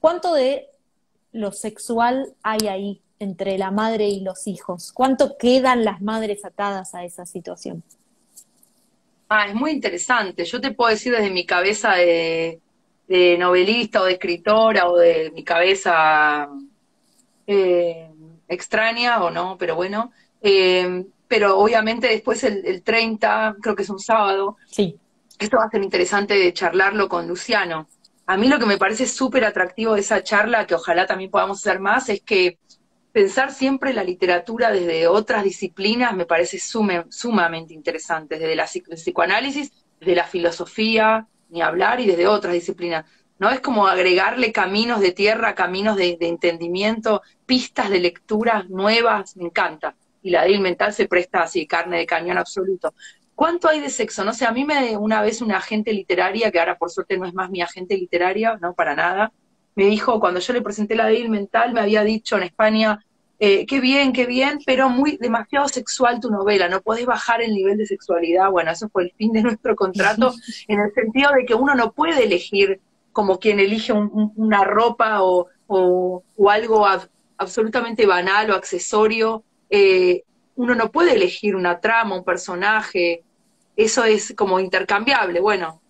¿Cuánto 0.00 0.34
de 0.34 0.68
lo 1.32 1.52
sexual 1.52 2.34
hay 2.42 2.68
ahí 2.68 3.02
entre 3.18 3.58
la 3.58 3.70
madre 3.70 4.08
y 4.08 4.20
los 4.20 4.46
hijos? 4.46 4.92
¿Cuánto 4.92 5.36
quedan 5.36 5.84
las 5.84 6.00
madres 6.00 6.44
atadas 6.44 6.94
a 6.94 7.04
esa 7.04 7.26
situación? 7.26 7.82
Ah, 9.28 9.46
es 9.48 9.54
muy 9.54 9.72
interesante. 9.72 10.44
Yo 10.44 10.60
te 10.60 10.72
puedo 10.72 10.90
decir 10.90 11.12
desde 11.12 11.30
mi 11.30 11.44
cabeza 11.44 11.94
de, 11.94 12.60
novelista 13.38 14.02
o 14.02 14.04
de 14.04 14.12
escritora 14.12 14.88
o 14.88 14.96
de 14.96 15.30
mi 15.32 15.44
cabeza 15.44 16.48
eh, 17.46 18.10
extraña 18.48 19.22
o 19.22 19.30
no, 19.30 19.56
pero 19.58 19.74
bueno. 19.74 20.12
Eh, 20.40 21.04
pero 21.26 21.58
obviamente 21.58 22.08
después 22.08 22.42
el, 22.44 22.64
el, 22.64 22.82
30, 22.82 23.56
creo 23.60 23.76
que 23.76 23.82
es 23.82 23.90
un 23.90 23.98
sábado. 23.98 24.56
Sí. 24.70 24.96
Esto 25.38 25.58
va 25.58 25.64
a 25.64 25.70
ser 25.70 25.82
interesante 25.82 26.34
de 26.34 26.52
charlarlo 26.52 27.08
con 27.08 27.28
Luciano 27.28 27.86
a 28.28 28.36
mí 28.36 28.46
lo 28.46 28.58
que 28.58 28.66
me 28.66 28.76
parece 28.76 29.06
súper 29.06 29.46
atractivo 29.46 29.94
de 29.94 30.00
esa 30.00 30.22
charla, 30.22 30.66
que 30.66 30.74
ojalá 30.74 31.06
también 31.06 31.30
podamos 31.30 31.60
hacer 31.60 31.80
más, 31.80 32.10
es 32.10 32.20
que 32.20 32.58
pensar 33.12 33.52
siempre 33.52 33.92
la 33.92 34.04
literatura 34.04 34.70
desde 34.70 35.06
otras 35.06 35.44
disciplinas 35.44 36.14
me 36.14 36.26
parece 36.26 36.58
sumamente 36.58 37.74
interesante, 37.74 38.38
desde 38.38 38.56
la 38.56 38.66
psicoanálisis, 38.66 39.72
desde 39.98 40.14
la 40.14 40.24
filosofía, 40.24 41.26
ni 41.48 41.62
hablar, 41.62 42.00
y 42.00 42.06
desde 42.06 42.26
otras 42.26 42.54
disciplinas. 42.54 43.04
¿no? 43.38 43.50
Es 43.50 43.60
como 43.60 43.86
agregarle 43.86 44.52
caminos 44.52 45.00
de 45.00 45.12
tierra, 45.12 45.54
caminos 45.54 45.96
de, 45.96 46.16
entendimiento, 46.20 47.22
pistas 47.46 47.90
de 47.90 48.00
lectura 48.00 48.66
nuevas, 48.68 49.36
me 49.36 49.44
encanta. 49.44 49.96
Y 50.22 50.30
la 50.30 50.44
DIL 50.44 50.60
mental 50.60 50.92
se 50.92 51.06
presta 51.06 51.42
así, 51.42 51.66
carne 51.66 51.98
de 51.98 52.06
cañón 52.06 52.38
absoluto. 52.38 52.94
¿Cuánto 53.34 53.68
hay 53.68 53.80
de 53.80 53.88
sexo? 53.88 54.24
No 54.24 54.32
sé, 54.32 54.46
a 54.46 54.52
mí 54.52 54.64
me 54.64 54.96
una 54.96 55.22
vez 55.22 55.40
una 55.40 55.58
agente 55.58 55.92
literaria, 55.92 56.50
que 56.50 56.58
ahora 56.58 56.76
por 56.76 56.90
suerte 56.90 57.16
no 57.16 57.24
es 57.24 57.34
más 57.34 57.50
mi 57.50 57.62
agente 57.62 57.96
literaria, 57.96 58.58
no 58.60 58.74
para 58.74 58.96
nada, 58.96 59.32
me 59.78 59.86
dijo, 59.86 60.18
cuando 60.18 60.40
yo 60.40 60.52
le 60.52 60.60
presenté 60.60 60.96
la 60.96 61.06
DIL 61.06 61.28
mental, 61.28 61.72
me 61.72 61.78
había 61.78 62.02
dicho 62.02 62.36
en 62.36 62.42
España, 62.42 62.98
eh, 63.38 63.64
qué 63.64 63.78
bien, 63.78 64.12
qué 64.12 64.26
bien, 64.26 64.58
pero 64.66 64.88
muy 64.88 65.18
demasiado 65.18 65.68
sexual 65.68 66.18
tu 66.18 66.32
novela, 66.32 66.68
no 66.68 66.80
podés 66.80 67.06
bajar 67.06 67.42
el 67.42 67.54
nivel 67.54 67.78
de 67.78 67.86
sexualidad. 67.86 68.50
Bueno, 68.50 68.72
eso 68.72 68.88
fue 68.88 69.04
el 69.04 69.12
fin 69.12 69.30
de 69.30 69.42
nuestro 69.44 69.76
contrato, 69.76 70.34
en 70.66 70.80
el 70.80 70.92
sentido 70.92 71.30
de 71.30 71.44
que 71.44 71.54
uno 71.54 71.76
no 71.76 71.92
puede 71.92 72.24
elegir 72.24 72.80
como 73.12 73.38
quien 73.38 73.60
elige 73.60 73.92
una 73.92 74.64
ropa 74.64 75.22
o, 75.22 75.46
algo 76.50 76.84
absolutamente 77.36 78.04
banal 78.04 78.50
o 78.50 78.56
accesorio. 78.56 79.44
Eh, 79.70 80.24
uno 80.56 80.74
no 80.74 80.90
puede 80.90 81.12
elegir 81.12 81.54
una 81.54 81.78
trama, 81.78 82.16
un 82.16 82.24
personaje, 82.24 83.22
eso 83.76 84.02
es 84.02 84.34
como 84.36 84.58
intercambiable. 84.58 85.38
Bueno, 85.38 85.80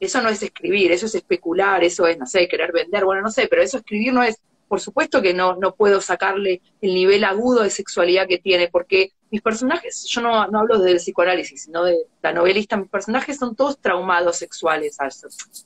eso 0.00 0.20
no 0.20 0.28
es 0.28 0.42
escribir, 0.42 0.92
eso 0.92 1.06
es 1.06 1.14
especular, 1.14 1.82
eso 1.84 2.06
es, 2.06 2.18
no 2.18 2.26
sé, 2.26 2.48
querer 2.48 2.72
vender, 2.72 3.04
bueno, 3.04 3.22
no 3.22 3.30
sé, 3.30 3.46
pero 3.48 3.62
eso 3.62 3.78
escribir 3.78 4.12
no 4.12 4.22
es, 4.22 4.40
por 4.68 4.80
supuesto 4.80 5.22
que 5.22 5.34
no, 5.34 5.56
no 5.56 5.74
puedo 5.74 6.00
sacarle 6.00 6.60
el 6.80 6.94
nivel 6.94 7.24
agudo 7.24 7.62
de 7.62 7.70
sexualidad 7.70 8.26
que 8.26 8.38
tiene, 8.38 8.68
porque 8.68 9.12
mis 9.30 9.42
personajes, 9.42 10.04
yo 10.04 10.20
no, 10.20 10.46
no 10.46 10.60
hablo 10.60 10.78
del 10.78 10.96
psicoanálisis, 10.96 11.64
sino 11.64 11.84
de 11.84 11.96
la 12.22 12.32
novelista, 12.32 12.76
mis 12.76 12.88
personajes 12.88 13.36
son 13.36 13.56
todos 13.56 13.78
traumados 13.78 14.36
sexuales. 14.36 14.96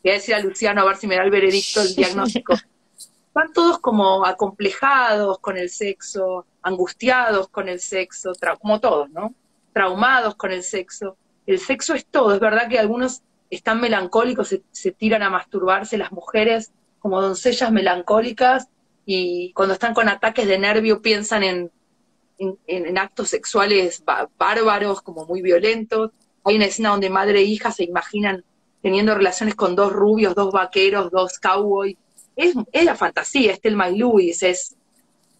Voy 0.02 0.10
a 0.10 0.14
decir 0.14 0.34
a 0.34 0.40
Luciano 0.40 0.80
a 0.80 0.84
ver 0.84 0.96
si 0.96 1.06
me 1.06 1.16
da 1.16 1.22
el 1.22 1.30
veredicto, 1.30 1.82
el 1.82 1.94
diagnóstico. 1.94 2.54
Están 3.28 3.52
todos 3.52 3.78
como 3.78 4.26
acomplejados 4.26 5.38
con 5.38 5.56
el 5.56 5.70
sexo, 5.70 6.46
angustiados 6.62 7.48
con 7.48 7.68
el 7.68 7.78
sexo, 7.78 8.32
como 8.60 8.80
todos, 8.80 9.10
¿no? 9.10 9.34
Traumados 9.72 10.34
con 10.34 10.50
el 10.50 10.62
sexo 10.62 11.16
el 11.48 11.58
sexo 11.58 11.94
es 11.94 12.04
todo. 12.04 12.34
Es 12.34 12.40
verdad 12.40 12.68
que 12.68 12.78
algunos 12.78 13.22
están 13.50 13.80
melancólicos, 13.80 14.54
se, 14.70 14.92
tiran 14.92 15.22
a 15.22 15.30
masturbarse, 15.30 15.98
las 15.98 16.12
mujeres 16.12 16.72
como 16.98 17.20
doncellas 17.20 17.70
melancólicas, 17.70 18.68
y 19.06 19.52
cuando 19.52 19.74
están 19.74 19.94
con 19.94 20.08
ataques 20.08 20.46
de 20.46 20.58
nervio 20.58 21.00
piensan 21.00 21.42
en, 21.42 21.70
en, 22.38 22.98
actos 22.98 23.30
sexuales 23.30 24.04
bárbaros, 24.36 25.00
como 25.00 25.24
muy 25.24 25.40
violentos. 25.40 26.10
Hay 26.44 26.56
una 26.56 26.66
escena 26.66 26.90
donde 26.90 27.08
madre 27.08 27.38
e 27.38 27.44
hija 27.44 27.70
se 27.72 27.84
imaginan 27.84 28.44
teniendo 28.82 29.14
relaciones 29.14 29.54
con 29.54 29.74
dos 29.74 29.92
rubios, 29.92 30.34
dos 30.34 30.52
vaqueros, 30.52 31.10
dos 31.10 31.38
cowboys. 31.38 31.96
Es, 32.36 32.54
es 32.70 32.84
la 32.84 32.96
fantasía, 32.96 33.52
es 33.52 33.60
Telma 33.62 33.88
y 33.88 33.96
Luis, 33.96 34.42
es 34.42 34.76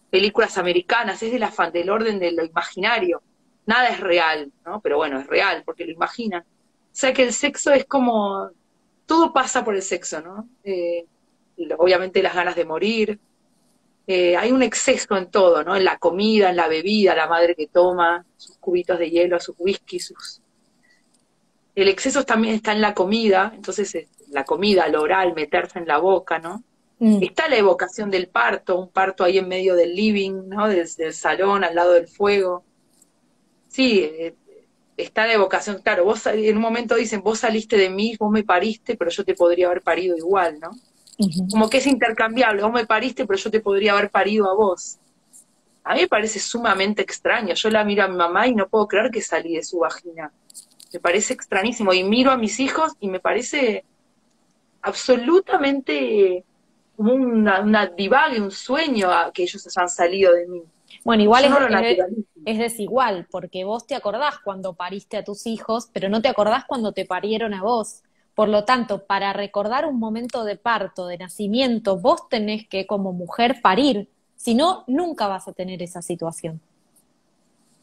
películas 0.09 0.57
americanas, 0.57 1.21
es 1.21 1.31
de 1.31 1.37
la, 1.37 1.51
del 1.71 1.89
orden 1.91 2.17
de 2.17 2.31
lo 2.31 2.43
imaginario 2.43 3.21
nada 3.69 3.89
es 3.89 3.99
real, 3.99 4.51
¿no? 4.65 4.81
Pero 4.81 4.97
bueno, 4.97 5.19
es 5.19 5.27
real 5.27 5.61
porque 5.63 5.85
lo 5.85 5.91
imaginan. 5.91 6.43
O 6.99 7.01
sea 7.01 7.13
que 7.13 7.23
el 7.23 7.31
sexo 7.31 7.71
es 7.71 7.85
como, 7.85 8.49
todo 9.05 9.31
pasa 9.31 9.63
por 9.63 9.73
el 9.73 9.81
sexo, 9.81 10.19
¿no? 10.19 10.49
Eh, 10.65 11.05
obviamente 11.77 12.21
las 12.21 12.35
ganas 12.35 12.57
de 12.57 12.65
morir. 12.65 13.17
Eh, 14.05 14.35
hay 14.35 14.51
un 14.51 14.61
exceso 14.63 15.15
en 15.15 15.31
todo, 15.31 15.63
¿no? 15.63 15.77
En 15.77 15.85
la 15.85 15.97
comida, 15.97 16.49
en 16.49 16.57
la 16.57 16.67
bebida, 16.67 17.15
la 17.15 17.29
madre 17.29 17.55
que 17.55 17.67
toma 17.67 18.25
sus 18.35 18.57
cubitos 18.57 18.99
de 18.99 19.09
hielo, 19.09 19.39
sus 19.39 19.55
whisky, 19.57 20.01
sus... 20.01 20.41
El 21.73 21.87
exceso 21.87 22.25
también 22.25 22.55
está 22.55 22.73
en 22.73 22.81
la 22.81 22.93
comida, 22.93 23.53
entonces 23.55 23.95
eh, 23.95 24.09
la 24.31 24.43
comida, 24.43 24.85
lo 24.89 25.01
oral, 25.01 25.33
meterse 25.33 25.79
en 25.79 25.87
la 25.87 25.99
boca, 25.99 26.39
¿no? 26.39 26.65
Mm. 26.97 27.23
Está 27.23 27.47
la 27.47 27.55
evocación 27.55 28.11
del 28.11 28.27
parto, 28.27 28.77
un 28.77 28.89
parto 28.89 29.23
ahí 29.23 29.37
en 29.37 29.47
medio 29.47 29.75
del 29.75 29.95
living, 29.95 30.49
¿no? 30.49 30.67
Desde 30.67 31.05
el 31.05 31.13
salón, 31.13 31.63
al 31.63 31.75
lado 31.75 31.93
del 31.93 32.09
fuego 32.09 32.65
sí, 33.69 34.01
eh, 34.01 34.35
está 35.03 35.25
de 35.25 35.37
vocación, 35.37 35.81
claro, 35.81 36.03
vos 36.05 36.25
en 36.27 36.55
un 36.55 36.61
momento 36.61 36.95
dicen, 36.95 37.21
vos 37.21 37.39
saliste 37.39 37.77
de 37.77 37.89
mí, 37.89 38.15
vos 38.19 38.31
me 38.31 38.43
pariste, 38.43 38.95
pero 38.95 39.09
yo 39.11 39.23
te 39.23 39.33
podría 39.33 39.67
haber 39.67 39.81
parido 39.81 40.17
igual, 40.17 40.59
¿no? 40.59 40.71
Como 41.51 41.69
que 41.69 41.77
es 41.77 41.87
intercambiable, 41.87 42.63
vos 42.63 42.71
me 42.71 42.85
pariste, 42.85 43.25
pero 43.25 43.37
yo 43.37 43.51
te 43.51 43.59
podría 43.59 43.93
haber 43.93 44.09
parido 44.09 44.49
a 44.49 44.55
vos. 44.55 44.97
A 45.83 45.93
mí 45.93 46.01
me 46.01 46.07
parece 46.07 46.39
sumamente 46.39 47.01
extraño, 47.01 47.53
yo 47.53 47.69
la 47.69 47.83
miro 47.83 48.03
a 48.03 48.07
mi 48.07 48.15
mamá 48.15 48.47
y 48.47 48.55
no 48.55 48.67
puedo 48.67 48.87
creer 48.87 49.11
que 49.11 49.21
salí 49.21 49.55
de 49.55 49.63
su 49.63 49.79
vagina. 49.79 50.31
Me 50.93 50.99
parece 50.99 51.33
extrañísimo, 51.33 51.93
y 51.93 52.03
miro 52.03 52.31
a 52.31 52.37
mis 52.37 52.59
hijos 52.59 52.93
y 52.99 53.09
me 53.09 53.19
parece 53.19 53.83
absolutamente 54.81 56.43
como 56.95 57.13
una, 57.13 57.61
una 57.61 57.87
divague, 57.87 58.41
un 58.41 58.51
sueño 58.51 59.11
a 59.11 59.31
que 59.31 59.43
ellos 59.43 59.65
hayan 59.67 59.89
salido 59.89 60.33
de 60.33 60.47
mí. 60.47 60.63
Bueno, 61.03 61.23
igual 61.23 61.45
es, 62.45 62.57
desigual, 62.57 63.27
porque 63.31 63.63
vos 63.63 63.87
te 63.87 63.95
acordás 63.95 64.39
cuando 64.43 64.73
pariste 64.73 65.17
a 65.17 65.23
tus 65.23 65.45
hijos, 65.47 65.89
pero 65.93 66.09
no 66.09 66.21
te 66.21 66.27
acordás 66.27 66.65
cuando 66.65 66.91
te 66.91 67.05
parieron 67.05 67.53
a 67.53 67.61
vos. 67.61 68.03
Por 68.35 68.49
lo 68.49 68.65
tanto, 68.65 69.05
para 69.05 69.33
recordar 69.33 69.85
un 69.85 69.99
momento 69.99 70.43
de 70.43 70.55
parto, 70.55 71.07
de 71.07 71.17
nacimiento, 71.17 71.97
vos 71.97 72.29
tenés 72.29 72.67
que 72.67 72.87
como 72.87 73.13
mujer 73.13 73.59
parir, 73.61 74.09
si 74.35 74.55
no, 74.55 74.83
nunca 74.87 75.27
vas 75.27 75.47
a 75.47 75.53
tener 75.53 75.81
esa 75.81 76.01
situación. 76.01 76.61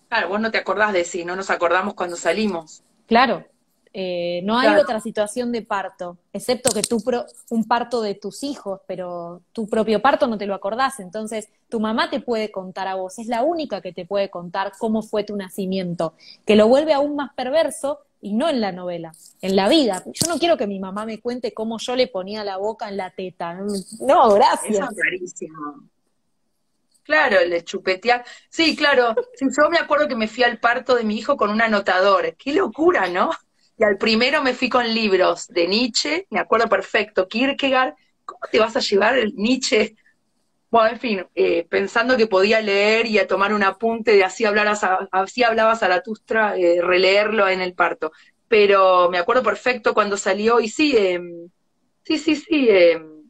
Claro, 0.09 0.29
vos 0.29 0.41
no 0.41 0.51
te 0.51 0.59
acordás 0.59 0.93
de 0.93 1.05
si 1.05 1.25
no 1.25 1.37
nos 1.37 1.51
acordamos 1.51 1.95
cuando 1.95 2.17
salimos. 2.17 2.83
Claro. 3.07 3.45
Eh, 3.93 4.43
no 4.45 4.59
hay 4.59 4.77
otra 4.77 5.01
situación 5.01 5.53
de 5.53 5.63
parto, 5.63 6.19
excepto 6.33 6.71
que 6.71 6.83
tu 6.83 7.03
un 7.51 7.65
parto 7.65 8.03
de 8.03 8.15
tus 8.15 8.43
hijos, 8.43 8.81
pero 8.87 9.43
tu 9.53 9.69
propio 9.69 10.03
parto 10.03 10.27
no 10.27 10.37
te 10.37 10.47
lo 10.47 10.55
acordás. 10.55 11.01
Entonces, 11.01 11.49
tu 11.69 11.81
mamá 11.81 12.11
te 12.11 12.21
puede 12.21 12.51
contar 12.51 12.89
a 12.89 12.95
vos, 12.95 13.19
es 13.19 13.27
la 13.27 13.43
única 13.43 13.81
que 13.81 13.93
te 13.93 14.05
puede 14.05 14.31
contar 14.31 14.73
cómo 14.79 15.03
fue 15.03 15.25
tu 15.25 15.37
nacimiento, 15.37 16.15
que 16.45 16.57
lo 16.57 16.69
vuelve 16.69 16.93
aún 16.93 17.17
más 17.17 17.33
perverso 17.35 18.01
y 18.21 18.35
no 18.35 18.49
en 18.49 18.61
la 18.61 18.73
novela, 18.73 19.13
en 19.41 19.57
la 19.57 19.69
vida. 19.69 20.03
Yo 20.07 20.29
no 20.29 20.39
quiero 20.39 20.57
que 20.57 20.67
mi 20.67 20.79
mamá 20.79 21.07
me 21.07 21.21
cuente 21.21 21.55
cómo 21.55 21.79
yo 21.79 21.97
le 21.97 22.09
ponía 22.09 22.45
la 22.45 22.57
boca 22.57 22.89
en 22.89 22.97
la 22.97 23.11
teta. 23.11 23.55
No, 24.01 24.35
gracias. 24.35 24.75
Eso 24.75 24.91
es 24.91 24.97
rarísimo. 25.05 25.89
Claro, 27.03 27.37
le 27.47 27.63
chupetear. 27.63 28.25
Sí, 28.49 28.75
claro. 28.75 29.15
yo 29.41 29.71
me 29.71 29.79
acuerdo 29.79 30.09
que 30.09 30.17
me 30.17 30.27
fui 30.27 30.43
al 30.43 30.59
parto 30.59 30.97
de 30.97 31.05
mi 31.05 31.17
hijo 31.17 31.37
con 31.37 31.51
un 31.51 31.63
anotador. 31.63 32.35
Qué 32.37 32.53
locura, 32.53 33.09
¿no? 33.09 33.31
Y 33.79 33.85
al 33.85 33.99
primero 33.99 34.43
me 34.43 34.55
fui 34.55 34.69
con 34.69 34.87
libros 34.93 35.49
de 35.49 35.69
Nietzsche, 35.69 36.27
me 36.31 36.41
acuerdo 36.41 36.69
perfecto, 36.69 37.29
Kierkegaard. 37.29 37.95
¿Cómo 38.25 38.41
te 38.51 38.59
vas 38.59 38.75
a 38.75 38.81
llevar 38.81 39.19
el 39.19 39.35
Nietzsche? 39.35 39.95
Bueno, 40.71 40.91
en 40.91 41.01
fin, 41.01 41.27
eh, 41.35 41.67
pensando 41.69 42.17
que 42.17 42.27
podía 42.27 42.61
leer 42.61 43.07
y 43.07 43.19
a 43.19 43.27
tomar 43.27 43.53
un 43.53 43.63
apunte 43.63 44.13
de 44.13 44.25
así, 44.25 44.45
hablar 44.45 44.75
así 45.13 45.43
hablaba 45.43 45.77
Zaratustra, 45.77 46.57
eh, 46.57 46.81
releerlo 46.83 47.49
en 47.49 47.61
el 47.61 47.75
parto. 47.75 48.13
Pero 48.49 49.11
me 49.11 49.19
acuerdo 49.19 49.43
perfecto 49.43 49.95
cuando 49.95 50.17
salió 50.17 50.61
y 50.61 50.69
sí, 50.69 50.97
em, 50.97 51.49
sí, 52.05 52.19
sí, 52.19 52.37
sí. 52.37 52.69
Em, 52.71 53.25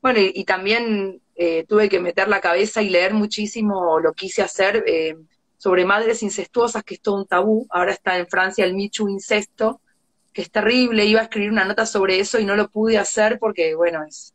bueno, 0.00 0.20
y, 0.20 0.44
también 0.44 1.20
eh, 1.34 1.64
tuve 1.68 1.88
que 1.88 2.00
meter 2.00 2.28
la 2.28 2.40
cabeza 2.40 2.82
y 2.82 2.90
leer 2.90 3.14
muchísimo, 3.14 4.00
lo 4.00 4.12
quise 4.12 4.42
hacer 4.42 4.82
em, 4.86 5.26
sobre 5.62 5.84
madres 5.84 6.24
incestuosas, 6.24 6.82
que 6.82 6.94
es 6.94 7.00
todo 7.00 7.14
un 7.14 7.26
tabú. 7.28 7.68
Ahora 7.70 7.92
está 7.92 8.18
en 8.18 8.26
Francia 8.26 8.64
el 8.64 8.74
Michu 8.74 9.08
incesto, 9.08 9.80
que 10.32 10.42
es 10.42 10.50
terrible. 10.50 11.04
Iba 11.04 11.20
a 11.20 11.22
escribir 11.22 11.52
una 11.52 11.64
nota 11.64 11.86
sobre 11.86 12.18
eso 12.18 12.40
y 12.40 12.44
no 12.44 12.56
lo 12.56 12.68
pude 12.68 12.98
hacer 12.98 13.38
porque, 13.38 13.76
bueno, 13.76 14.02
es 14.02 14.34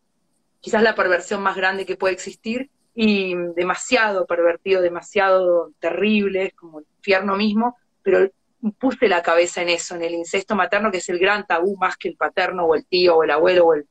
quizás 0.62 0.82
la 0.82 0.96
perversión 0.96 1.44
más 1.44 1.58
grande 1.58 1.86
que 1.86 1.98
puede 1.98 2.14
existir 2.14 2.70
y 2.96 3.36
demasiado 3.58 4.26
pervertido, 4.26 4.82
demasiado 4.82 5.74
terrible, 5.82 6.52
como 6.52 6.80
el 6.80 6.86
infierno 6.96 7.36
mismo, 7.36 7.76
pero 8.04 8.32
puse 8.80 9.10
la 9.10 9.22
cabeza 9.22 9.62
en 9.62 9.68
eso, 9.68 9.96
en 9.96 10.04
el 10.04 10.14
incesto 10.14 10.56
materno, 10.56 10.92
que 10.92 11.00
es 11.00 11.10
el 11.10 11.20
gran 11.20 11.46
tabú 11.46 11.76
más 11.76 11.98
que 11.98 12.08
el 12.08 12.16
paterno 12.16 12.64
o 12.64 12.74
el 12.74 12.86
tío 12.86 13.18
o 13.18 13.24
el 13.24 13.32
abuelo 13.32 13.66
o 13.66 13.74
el... 13.74 13.86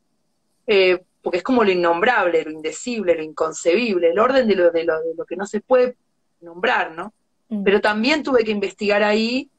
Eh, 0.66 1.04
porque 1.20 1.36
es 1.36 1.44
como 1.44 1.64
lo 1.64 1.70
innombrable, 1.70 2.44
lo 2.44 2.50
indecible, 2.50 3.14
lo 3.14 3.22
inconcebible, 3.22 4.08
el 4.08 4.18
orden 4.18 4.48
de 4.48 4.54
lo, 4.54 4.70
de 4.70 4.84
lo, 4.84 5.02
de 5.02 5.14
lo 5.14 5.26
que 5.26 5.36
no 5.36 5.44
se 5.44 5.60
puede 5.60 5.98
nombrar, 6.40 6.92
¿no? 6.92 7.12
Mm. 7.48 7.62
Pero 7.62 7.80
también 7.80 8.22
tuve 8.22 8.44
que 8.44 8.50
investigar 8.50 9.02
ahí 9.02 9.50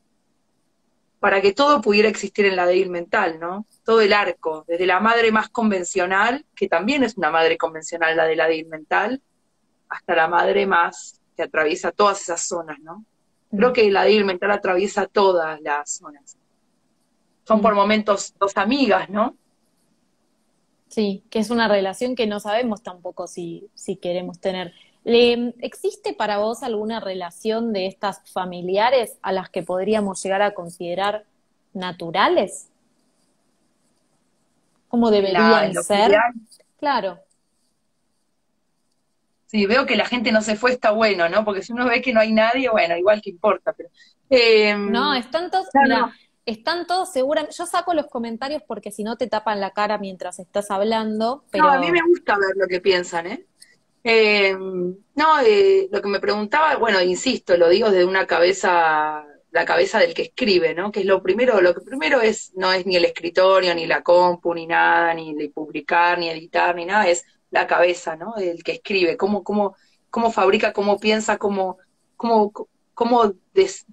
para 1.19 1.41
que 1.41 1.53
todo 1.53 1.81
pudiera 1.81 2.09
existir 2.09 2.45
en 2.45 2.55
la 2.55 2.65
débil 2.65 2.89
mental, 2.89 3.39
¿no? 3.39 3.65
Todo 3.83 4.01
el 4.01 4.13
arco, 4.13 4.65
desde 4.67 4.85
la 4.85 4.99
madre 4.99 5.31
más 5.31 5.49
convencional, 5.49 6.45
que 6.55 6.67
también 6.67 7.03
es 7.03 7.17
una 7.17 7.31
madre 7.31 7.57
convencional, 7.57 8.15
la 8.15 8.25
de 8.25 8.35
la 8.35 8.47
débil 8.47 8.67
mental, 8.67 9.21
hasta 9.89 10.15
la 10.15 10.27
madre 10.27 10.67
más 10.67 11.19
que 11.35 11.43
atraviesa 11.43 11.91
todas 11.91 12.21
esas 12.21 12.47
zonas, 12.47 12.79
¿no? 12.79 13.03
Creo 13.49 13.73
que 13.73 13.89
la 13.89 14.03
débil 14.03 14.25
mental 14.25 14.51
atraviesa 14.51 15.07
todas 15.07 15.59
las 15.61 15.97
zonas. 15.97 16.37
Son 17.45 17.61
por 17.61 17.73
momentos 17.75 18.33
dos 18.37 18.57
amigas, 18.57 19.09
¿no? 19.09 19.37
Sí, 20.89 21.23
que 21.29 21.39
es 21.39 21.49
una 21.49 21.67
relación 21.67 22.15
que 22.15 22.27
no 22.27 22.39
sabemos 22.39 22.83
tampoco 22.83 23.27
si, 23.27 23.69
si 23.73 23.95
queremos 23.95 24.39
tener. 24.39 24.73
¿Existe 25.09 26.13
para 26.13 26.39
vos 26.39 26.63
alguna 26.63 26.99
relación 26.99 27.71
de 27.71 27.87
estas 27.87 28.21
familiares 28.29 29.17
a 29.21 29.31
las 29.31 29.49
que 29.49 29.63
podríamos 29.63 30.21
llegar 30.21 30.41
a 30.41 30.53
considerar 30.53 31.23
naturales? 31.73 32.69
¿Cómo 34.89 35.09
deberían 35.09 35.73
ser? 35.81 36.17
Claro. 36.77 37.19
Sí, 39.45 39.65
veo 39.65 39.85
que 39.85 39.95
la 39.95 40.05
gente 40.05 40.33
no 40.33 40.41
se 40.41 40.57
fue, 40.57 40.71
está 40.71 40.91
bueno, 40.91 41.29
¿no? 41.29 41.45
Porque 41.45 41.61
si 41.61 41.71
uno 41.71 41.85
ve 41.85 42.01
que 42.01 42.11
no 42.11 42.19
hay 42.19 42.33
nadie, 42.33 42.69
bueno, 42.69 42.97
igual 42.97 43.21
que 43.21 43.29
importa. 43.29 43.71
Pero, 43.71 43.89
em, 44.29 44.91
no, 44.91 45.13
están 45.13 45.49
todos, 45.49 45.67
están 46.45 46.85
todos. 46.85 47.11
Yo 47.57 47.65
saco 47.65 47.93
los 47.93 48.07
comentarios 48.07 48.61
porque 48.67 48.91
si 48.91 49.05
no 49.05 49.15
te 49.15 49.27
tapan 49.27 49.61
la 49.61 49.71
cara 49.71 49.97
mientras 49.99 50.39
estás 50.39 50.69
hablando. 50.69 51.45
Pero... 51.49 51.63
No, 51.63 51.71
a 51.71 51.79
mí 51.79 51.91
me 51.91 52.01
gusta 52.09 52.37
ver 52.37 52.57
lo 52.57 52.67
que 52.67 52.81
piensan, 52.81 53.27
¿eh? 53.27 53.45
Eh, 54.09 54.55
no, 54.55 55.39
eh, 55.45 55.89
lo 55.91 56.01
que 56.01 56.07
me 56.07 56.21
preguntaba, 56.21 56.77
bueno, 56.77 57.01
insisto, 57.01 57.57
lo 57.57 57.67
digo 57.67 57.91
desde 57.91 58.05
una 58.05 58.25
cabeza, 58.25 59.25
la 59.51 59.65
cabeza 59.65 59.99
del 59.99 60.13
que 60.13 60.21
escribe, 60.21 60.73
¿no? 60.73 60.93
Que 60.93 61.01
es 61.01 61.05
lo 61.05 61.21
primero, 61.21 61.59
lo 61.59 61.73
que 61.73 61.81
primero 61.81 62.21
es, 62.21 62.53
no 62.55 62.71
es 62.71 62.85
ni 62.85 62.95
el 62.95 63.03
escritorio, 63.03 63.75
ni 63.75 63.85
la 63.85 64.03
compu, 64.03 64.53
ni 64.53 64.65
nada, 64.65 65.13
ni 65.13 65.49
publicar, 65.49 66.19
ni 66.19 66.29
editar, 66.29 66.73
ni 66.73 66.85
nada, 66.85 67.09
es 67.09 67.25
la 67.51 67.67
cabeza, 67.67 68.15
¿no? 68.15 68.33
Del 68.37 68.63
que 68.63 68.71
escribe, 68.73 69.17
cómo, 69.17 69.43
cómo, 69.43 69.75
cómo 70.09 70.31
fabrica, 70.31 70.71
cómo 70.71 71.01
piensa, 71.01 71.37
cómo, 71.37 71.77
cómo 72.15 73.33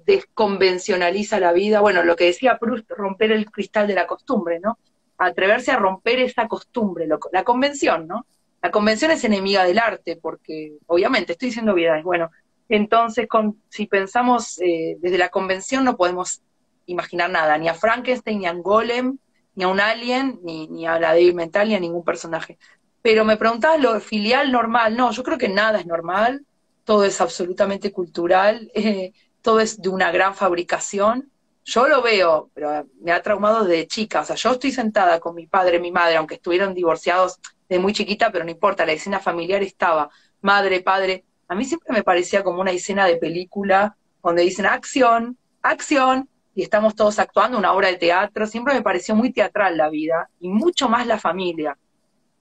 desconvencionaliza 0.07 1.41
la 1.41 1.53
vida. 1.53 1.81
Bueno, 1.81 2.05
lo 2.05 2.15
que 2.15 2.27
decía 2.27 2.59
Proust, 2.59 2.89
romper 2.89 3.33
el 3.33 3.51
cristal 3.51 3.89
de 3.89 3.95
la 3.95 4.07
costumbre, 4.07 4.61
¿no? 4.61 4.79
Atreverse 5.19 5.73
a 5.73 5.77
romper 5.77 6.21
esa 6.21 6.47
costumbre, 6.47 7.09
la 7.33 7.43
convención, 7.43 8.07
¿no? 8.07 8.27
La 8.65 8.71
convención 8.71 9.11
es 9.11 9.23
enemiga 9.25 9.63
del 9.63 9.79
arte, 9.79 10.17
porque 10.17 10.79
obviamente 10.87 11.33
estoy 11.33 11.49
diciendo 11.49 11.75
obviedades. 11.75 12.03
Bueno, 12.03 12.31
entonces 12.71 13.29
con, 13.29 13.61
si 13.69 13.87
pensamos 13.87 14.59
eh, 14.59 14.97
desde 15.01 15.19
la 15.19 15.29
convención 15.29 15.85
no 15.85 15.99
podemos 15.99 16.41
imaginar 16.87 17.29
nada, 17.29 17.59
ni 17.59 17.69
a 17.69 17.75
Frankenstein, 17.75 18.39
ni 18.39 18.47
a 18.47 18.55
golem, 18.55 19.19
ni 19.55 19.65
a 19.65 19.69
un 19.69 19.81
alien, 19.81 20.41
ni, 20.43 20.67
ni 20.69 20.87
a 20.87 20.99
la 20.99 21.13
débil 21.13 21.35
mental, 21.35 21.69
ni 21.69 21.75
a 21.75 21.79
ningún 21.79 22.05
personaje. 22.05 22.57
Pero 23.03 23.27
me 23.27 23.37
preguntabas 23.37 23.83
lo 23.83 24.01
filial 24.01 24.51
normal, 24.51 24.97
no, 24.97 25.11
yo 25.11 25.23
creo 25.23 25.37
que 25.37 25.51
nada 25.51 25.79
es 25.79 25.85
normal, 25.85 26.47
todo 26.85 27.05
es 27.05 27.21
absolutamente 27.21 27.93
cultural, 27.93 28.71
eh, 28.75 29.13
todo 29.43 29.61
es 29.61 29.83
de 29.83 29.91
una 29.91 30.11
gran 30.11 30.35
fabricación. 30.35 31.31
Yo 31.67 31.87
lo 31.87 32.01
veo, 32.01 32.49
pero 32.55 32.87
me 33.03 33.13
ha 33.13 33.21
traumado 33.21 33.65
desde 33.65 33.87
chica. 33.89 34.23
O 34.23 34.25
sea, 34.25 34.37
yo 34.37 34.53
estoy 34.53 34.73
sentada 34.73 35.21
con 35.21 35.35
mi 35.35 35.47
padre, 35.47 35.77
y 35.77 35.81
mi 35.81 35.93
madre, 35.93 36.17
aunque 36.17 36.37
estuvieron 36.37 36.73
divorciados 36.73 37.39
de 37.69 37.79
muy 37.79 37.93
chiquita, 37.93 38.31
pero 38.31 38.45
no 38.45 38.51
importa, 38.51 38.87
la 38.87 38.93
escena 38.93 39.21
familiar 39.21 39.63
estaba, 39.63 40.11
madre, 40.41 40.81
padre. 40.81 41.25
A 41.49 41.55
mí 41.55 41.65
siempre 41.65 41.93
me 41.93 42.03
parecía 42.03 42.43
como 42.43 42.61
una 42.61 42.71
escena 42.71 43.07
de 43.07 43.17
película 43.17 43.97
donde 44.23 44.43
dicen 44.43 44.67
acción, 44.67 45.39
acción, 45.63 46.29
y 46.55 46.63
estamos 46.63 46.95
todos 46.95 47.19
actuando 47.19 47.59
una 47.59 47.73
obra 47.73 47.89
de 47.89 47.97
teatro. 47.97 48.47
Siempre 48.47 48.75
me 48.75 48.83
pareció 48.83 49.15
muy 49.15 49.33
teatral 49.33 49.77
la 49.77 49.89
vida 49.89 50.31
y 50.41 50.49
mucho 50.49 50.89
más 50.89 51.07
la 51.07 51.19
familia. 51.19 51.77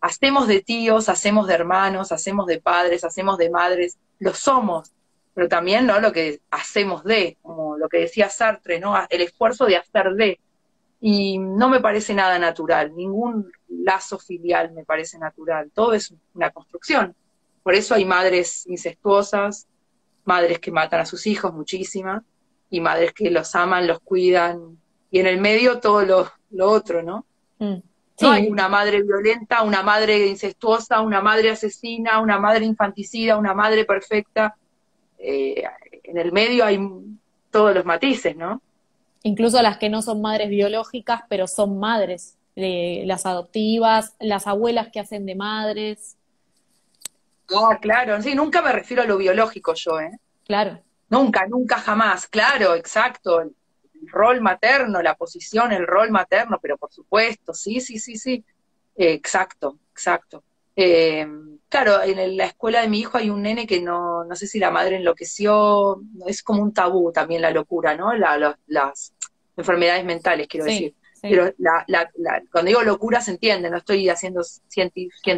Hacemos 0.01 0.47
de 0.47 0.61
tíos, 0.61 1.09
hacemos 1.09 1.47
de 1.47 1.55
hermanos, 1.55 2.11
hacemos 2.11 2.45
de 2.45 2.61
padres, 2.61 3.03
hacemos 3.03 3.37
de 3.37 3.49
madres, 3.49 3.97
lo 4.19 4.33
somos, 4.33 4.91
pero 5.33 5.47
también 5.47 5.87
no 5.87 5.99
lo 5.99 6.11
que 6.11 6.41
hacemos 6.51 7.03
de, 7.03 7.37
como 7.41 7.77
lo 7.77 7.89
que 7.89 7.99
decía 7.99 8.29
Sartre, 8.29 8.79
¿no? 8.79 8.95
El 9.09 9.21
esfuerzo 9.21 9.65
de 9.65 9.77
hacer 9.77 10.11
de. 10.13 10.39
Y 11.05 11.37
no 11.37 11.67
me 11.67 11.81
parece 11.81 12.13
nada 12.13 12.39
natural, 12.39 12.95
ningún 12.95 13.51
lazo 13.67 14.17
filial 14.17 14.71
me 14.71 14.85
parece 14.85 15.19
natural, 15.19 15.69
todo 15.73 15.91
es 15.91 16.13
una 16.33 16.49
construcción. 16.51 17.13
Por 17.61 17.75
eso 17.75 17.93
hay 17.93 18.05
madres 18.05 18.65
incestuosas, 18.67 19.67
madres 20.23 20.59
que 20.59 20.71
matan 20.71 21.01
a 21.01 21.05
sus 21.05 21.27
hijos 21.27 21.53
muchísimas, 21.53 22.23
y 22.69 22.79
madres 22.79 23.11
que 23.11 23.29
los 23.29 23.53
aman, 23.53 23.85
los 23.85 23.99
cuidan, 23.99 24.77
y 25.11 25.19
en 25.19 25.27
el 25.27 25.41
medio 25.41 25.81
todo 25.81 26.05
lo, 26.05 26.31
lo 26.51 26.71
otro, 26.71 27.03
¿no? 27.03 27.25
Mm. 27.59 27.79
No 28.21 28.31
hay 28.31 28.47
una 28.47 28.69
madre 28.69 29.03
violenta, 29.03 29.61
una 29.63 29.83
madre 29.83 30.27
incestuosa, 30.27 31.01
una 31.01 31.21
madre 31.21 31.51
asesina, 31.51 32.21
una 32.21 32.39
madre 32.39 32.63
infanticida, 32.63 33.35
una 33.35 33.53
madre 33.53 33.83
perfecta. 33.83 34.55
Eh, 35.17 35.65
en 36.01 36.17
el 36.17 36.31
medio 36.31 36.63
hay 36.63 36.79
todos 37.51 37.75
los 37.75 37.83
matices, 37.83 38.37
¿no? 38.37 38.61
Incluso 39.23 39.61
las 39.61 39.77
que 39.77 39.89
no 39.89 40.01
son 40.01 40.21
madres 40.21 40.49
biológicas, 40.49 41.21
pero 41.29 41.47
son 41.47 41.79
madres 41.79 42.37
las 42.55 43.25
adoptivas, 43.25 44.15
las 44.19 44.47
abuelas 44.47 44.89
que 44.91 44.99
hacen 44.99 45.25
de 45.25 45.35
madres. 45.35 46.17
Ah, 47.49 47.77
claro, 47.81 48.21
sí, 48.21 48.35
nunca 48.35 48.61
me 48.61 48.71
refiero 48.71 49.03
a 49.03 49.05
lo 49.05 49.17
biológico 49.17 49.73
yo, 49.73 49.99
¿eh? 49.99 50.11
Claro. 50.45 50.79
Nunca, 51.09 51.45
nunca 51.47 51.77
jamás, 51.77 52.27
claro, 52.27 52.75
exacto. 52.75 53.41
El, 53.41 53.55
rol 54.11 54.41
materno, 54.41 55.01
la 55.01 55.15
posición, 55.15 55.71
el 55.71 55.87
rol 55.87 56.11
materno, 56.11 56.59
pero 56.61 56.77
por 56.77 56.91
supuesto, 56.91 57.53
sí, 57.53 57.79
sí, 57.79 57.99
sí, 57.99 58.17
sí. 58.17 58.43
exacto, 58.97 59.79
exacto. 59.91 60.43
Eh, 60.75 61.27
claro, 61.69 62.01
en 62.03 62.37
la 62.37 62.45
escuela 62.45 62.81
de 62.81 62.87
mi 62.87 62.99
hijo 62.99 63.17
hay 63.17 63.29
un 63.29 63.41
nene 63.41 63.67
que 63.67 63.81
no, 63.81 64.23
no 64.25 64.35
sé 64.35 64.47
si 64.47 64.59
la 64.59 64.71
madre 64.71 64.97
enloqueció, 64.97 66.01
es 66.27 66.41
como 66.43 66.61
un 66.61 66.73
tabú 66.73 67.11
también 67.11 67.41
la 67.41 67.51
locura, 67.51 67.95
¿no? 67.95 68.11
las 68.13 69.13
enfermedades 69.55 70.05
mentales, 70.05 70.47
quiero 70.47 70.65
decir. 70.65 70.95
Pero 71.21 71.53
la, 71.57 71.85
la, 71.87 72.11
cuando 72.51 72.67
digo 72.67 72.83
locura 72.83 73.21
se 73.21 73.31
entiende, 73.31 73.69
no 73.69 73.77
estoy 73.77 74.09
haciendo 74.09 74.41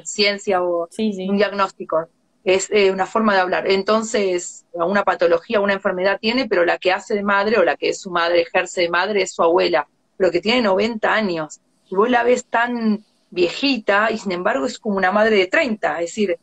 ciencia 0.04 0.64
o 0.64 0.90
un 0.98 1.38
diagnóstico, 1.38 2.08
es 2.44 2.70
eh, 2.72 2.92
una 2.92 3.06
forma 3.06 3.34
de 3.34 3.42
hablar. 3.42 3.70
Entonces, 3.70 4.66
una 4.74 5.04
patología, 5.04 5.60
una 5.60 5.74
enfermedad 5.74 6.20
tiene, 6.20 6.48
pero 6.48 6.66
la 6.66 6.78
que 6.78 6.92
hace 6.92 7.14
de 7.14 7.24
madre 7.24 7.58
o 7.58 7.64
la 7.64 7.76
que 7.76 7.90
es 7.90 8.02
su 8.02 8.10
madre, 8.10 8.42
ejerce 8.42 8.82
de 8.82 8.90
madre, 8.90 9.22
es 9.24 9.34
su 9.34 9.44
abuela. 9.44 9.88
pero 10.18 10.32
que 10.32 10.42
tiene 10.42 10.62
90 10.62 11.14
años. 11.14 11.60
Y 11.90 11.96
vos 11.96 12.10
la 12.10 12.24
ves 12.24 12.46
tan 12.46 13.04
viejita 13.36 14.10
y 14.12 14.18
sin 14.18 14.32
embargo 14.32 14.66
es 14.66 14.80
como 14.80 14.96
una 14.96 15.12
madre 15.12 15.36
de 15.36 15.48
30, 15.48 16.00
es 16.00 16.10
decir, 16.10 16.40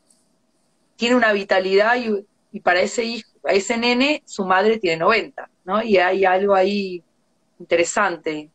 tiene 0.97 1.17
una 1.17 1.33
vitalidad 1.33 1.97
y, 1.97 2.25
y 2.53 2.61
para 2.61 2.81
ese 2.83 3.03
hijo, 3.03 3.31
a 3.45 3.53
ese 3.53 3.77
nene, 3.79 4.23
su 4.27 4.45
madre 4.45 4.79
tiene 4.79 4.99
90, 4.99 5.49
¿no? 5.65 5.83
Y 5.83 5.97
hay 5.97 6.25
algo 6.25 6.55
ahí 6.55 7.03
interesante. 7.59 8.51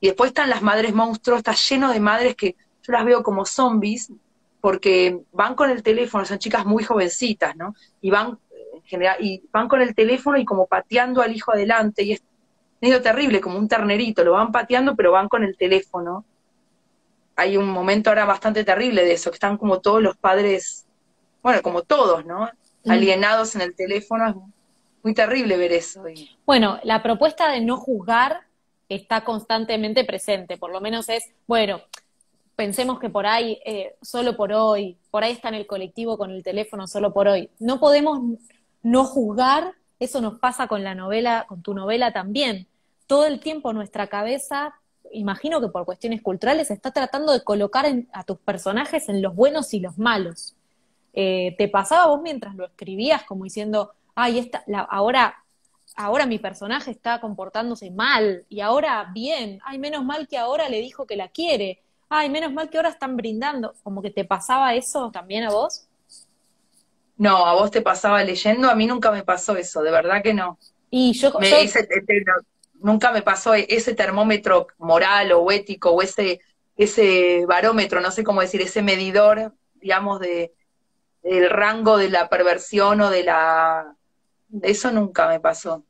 Y 0.00 0.06
después 0.06 0.28
están 0.28 0.50
las 0.50 0.62
madres 0.62 0.94
monstruos, 0.94 1.38
está 1.38 1.54
lleno 1.54 1.92
de 1.92 2.00
madres 2.00 2.34
que 2.34 2.56
yo 2.82 2.92
las 2.92 3.04
veo 3.04 3.22
como 3.22 3.44
zombies, 3.44 4.10
porque 4.60 5.20
van 5.32 5.54
con 5.54 5.70
el 5.70 5.82
teléfono, 5.82 6.24
son 6.24 6.38
chicas 6.38 6.64
muy 6.64 6.84
jovencitas, 6.84 7.54
¿no? 7.54 7.74
Y 8.00 8.10
van, 8.10 8.38
en 8.72 8.82
general, 8.82 9.16
y 9.20 9.42
van 9.52 9.68
con 9.68 9.82
el 9.82 9.94
teléfono 9.94 10.38
y 10.38 10.44
como 10.46 10.66
pateando 10.66 11.20
al 11.20 11.36
hijo 11.36 11.52
adelante, 11.52 12.02
y 12.02 12.12
es 12.12 12.22
medio 12.80 13.02
terrible, 13.02 13.42
como 13.42 13.58
un 13.58 13.68
ternerito, 13.68 14.24
lo 14.24 14.32
van 14.32 14.52
pateando, 14.52 14.96
pero 14.96 15.12
van 15.12 15.28
con 15.28 15.44
el 15.44 15.56
teléfono. 15.56 16.24
Hay 17.36 17.56
un 17.56 17.68
momento 17.68 18.10
ahora 18.10 18.24
bastante 18.24 18.64
terrible 18.64 19.04
de 19.04 19.12
eso, 19.12 19.30
que 19.30 19.36
están 19.36 19.56
como 19.58 19.80
todos 19.80 20.02
los 20.02 20.16
padres, 20.16 20.86
bueno, 21.42 21.62
como 21.62 21.82
todos, 21.82 22.24
¿no? 22.24 22.48
Mm. 22.84 22.90
Alienados 22.90 23.54
en 23.54 23.62
el 23.62 23.74
teléfono, 23.74 24.28
es 24.28 24.34
muy 25.02 25.14
terrible 25.14 25.56
ver 25.56 25.72
eso. 25.72 26.04
Bueno, 26.46 26.78
la 26.84 27.02
propuesta 27.02 27.50
de 27.50 27.60
no 27.60 27.76
juzgar 27.76 28.42
está 28.88 29.24
constantemente 29.24 30.04
presente, 30.04 30.56
por 30.56 30.70
lo 30.70 30.80
menos 30.80 31.08
es, 31.08 31.24
bueno, 31.46 31.80
pensemos 32.56 32.98
que 32.98 33.10
por 33.10 33.26
ahí, 33.26 33.60
eh, 33.64 33.96
solo 34.02 34.36
por 34.36 34.52
hoy, 34.52 34.96
por 35.10 35.24
ahí 35.24 35.32
está 35.32 35.48
en 35.48 35.54
el 35.54 35.66
colectivo 35.66 36.16
con 36.16 36.30
el 36.30 36.42
teléfono 36.42 36.86
solo 36.86 37.12
por 37.12 37.28
hoy. 37.28 37.50
No 37.58 37.80
podemos 37.80 38.20
no 38.82 39.04
juzgar, 39.04 39.74
eso 39.98 40.20
nos 40.20 40.38
pasa 40.38 40.66
con 40.68 40.84
la 40.84 40.94
novela, 40.94 41.46
con 41.48 41.62
tu 41.62 41.74
novela 41.74 42.12
también. 42.12 42.66
Todo 43.06 43.26
el 43.26 43.40
tiempo 43.40 43.72
nuestra 43.72 44.06
cabeza, 44.06 44.74
imagino 45.14 45.60
que 45.60 45.68
por 45.68 45.84
cuestiones 45.84 46.22
culturales, 46.22 46.70
está 46.70 46.90
tratando 46.90 47.32
de 47.32 47.42
colocar 47.42 47.86
a 48.12 48.24
tus 48.24 48.38
personajes 48.38 49.08
en 49.08 49.22
los 49.22 49.34
buenos 49.34 49.72
y 49.74 49.80
los 49.80 49.98
malos. 49.98 50.54
Eh, 51.12 51.54
¿Te 51.58 51.68
pasaba 51.68 52.06
vos 52.06 52.20
mientras 52.22 52.54
lo 52.54 52.66
escribías 52.66 53.22
como 53.24 53.44
diciendo, 53.44 53.92
ay, 54.14 54.38
esta, 54.38 54.64
ahora, 54.90 55.44
ahora 55.96 56.26
mi 56.26 56.38
personaje 56.38 56.90
está 56.90 57.20
comportándose 57.20 57.90
mal 57.90 58.44
y 58.48 58.60
ahora 58.60 59.10
bien, 59.12 59.60
ay, 59.64 59.78
menos 59.78 60.04
mal 60.04 60.26
que 60.26 60.38
ahora 60.38 60.68
le 60.68 60.80
dijo 60.80 61.06
que 61.06 61.16
la 61.16 61.28
quiere, 61.28 61.80
ay, 62.08 62.30
menos 62.30 62.52
mal 62.52 62.68
que 62.68 62.78
ahora 62.78 62.90
están 62.90 63.16
brindando, 63.16 63.74
como 63.82 64.02
que 64.02 64.10
te 64.10 64.24
pasaba 64.24 64.74
eso 64.74 65.10
también 65.12 65.44
a 65.44 65.50
vos. 65.50 65.86
No, 67.16 67.46
a 67.46 67.54
vos 67.54 67.70
te 67.70 67.80
pasaba 67.80 68.24
leyendo, 68.24 68.68
a 68.68 68.74
mí 68.74 68.86
nunca 68.86 69.12
me 69.12 69.22
pasó 69.22 69.56
eso, 69.56 69.82
de 69.82 69.90
verdad 69.92 70.22
que 70.22 70.34
no. 70.34 70.58
Y 70.90 71.12
yo, 71.12 71.32
nunca 72.84 73.12
me 73.12 73.22
pasó 73.22 73.54
ese 73.54 73.94
termómetro 73.94 74.66
moral 74.76 75.32
o 75.32 75.50
ético 75.50 75.90
o 75.90 76.02
ese, 76.02 76.40
ese 76.76 77.46
barómetro, 77.46 78.02
no 78.02 78.10
sé 78.10 78.22
cómo 78.22 78.42
decir, 78.42 78.60
ese 78.60 78.82
medidor, 78.82 79.54
digamos, 79.80 80.20
de 80.20 80.52
el 81.22 81.48
rango 81.48 81.96
de 81.96 82.10
la 82.10 82.28
perversión 82.28 83.00
o 83.00 83.08
de 83.08 83.24
la 83.24 83.96
eso 84.62 84.92
nunca 84.92 85.26
me 85.28 85.40
pasó. 85.40 85.82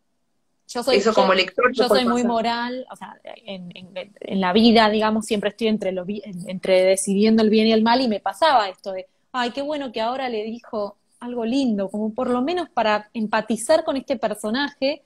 Yo 0.69 0.83
soy, 0.83 0.97
Eso 0.97 1.13
como 1.13 1.35
lector. 1.35 1.73
Yo 1.73 1.89
soy 1.89 2.07
muy 2.07 2.23
moral, 2.23 2.87
o 2.91 2.97
sea, 2.97 3.21
en, 3.45 3.71
en, 3.75 4.41
la 4.41 4.53
vida, 4.53 4.89
digamos, 4.89 5.27
siempre 5.27 5.51
estoy 5.51 5.67
entre, 5.67 5.91
lo, 5.93 6.07
entre 6.07 6.85
decidiendo 6.85 7.43
el 7.43 7.51
bien 7.51 7.67
y 7.67 7.73
el 7.73 7.83
mal 7.83 8.01
y 8.01 8.09
me 8.09 8.21
pasaba 8.21 8.69
esto 8.69 8.93
de, 8.93 9.07
ay, 9.33 9.51
qué 9.51 9.63
bueno 9.63 9.93
que 9.93 10.01
ahora 10.01 10.29
le 10.29 10.45
dijo 10.45 10.97
algo 11.19 11.45
lindo, 11.45 11.91
como 11.91 12.15
por 12.15 12.31
lo 12.31 12.41
menos 12.41 12.71
para 12.71 13.11
empatizar 13.13 13.85
con 13.85 13.97
este 13.97 14.17
personaje 14.17 15.03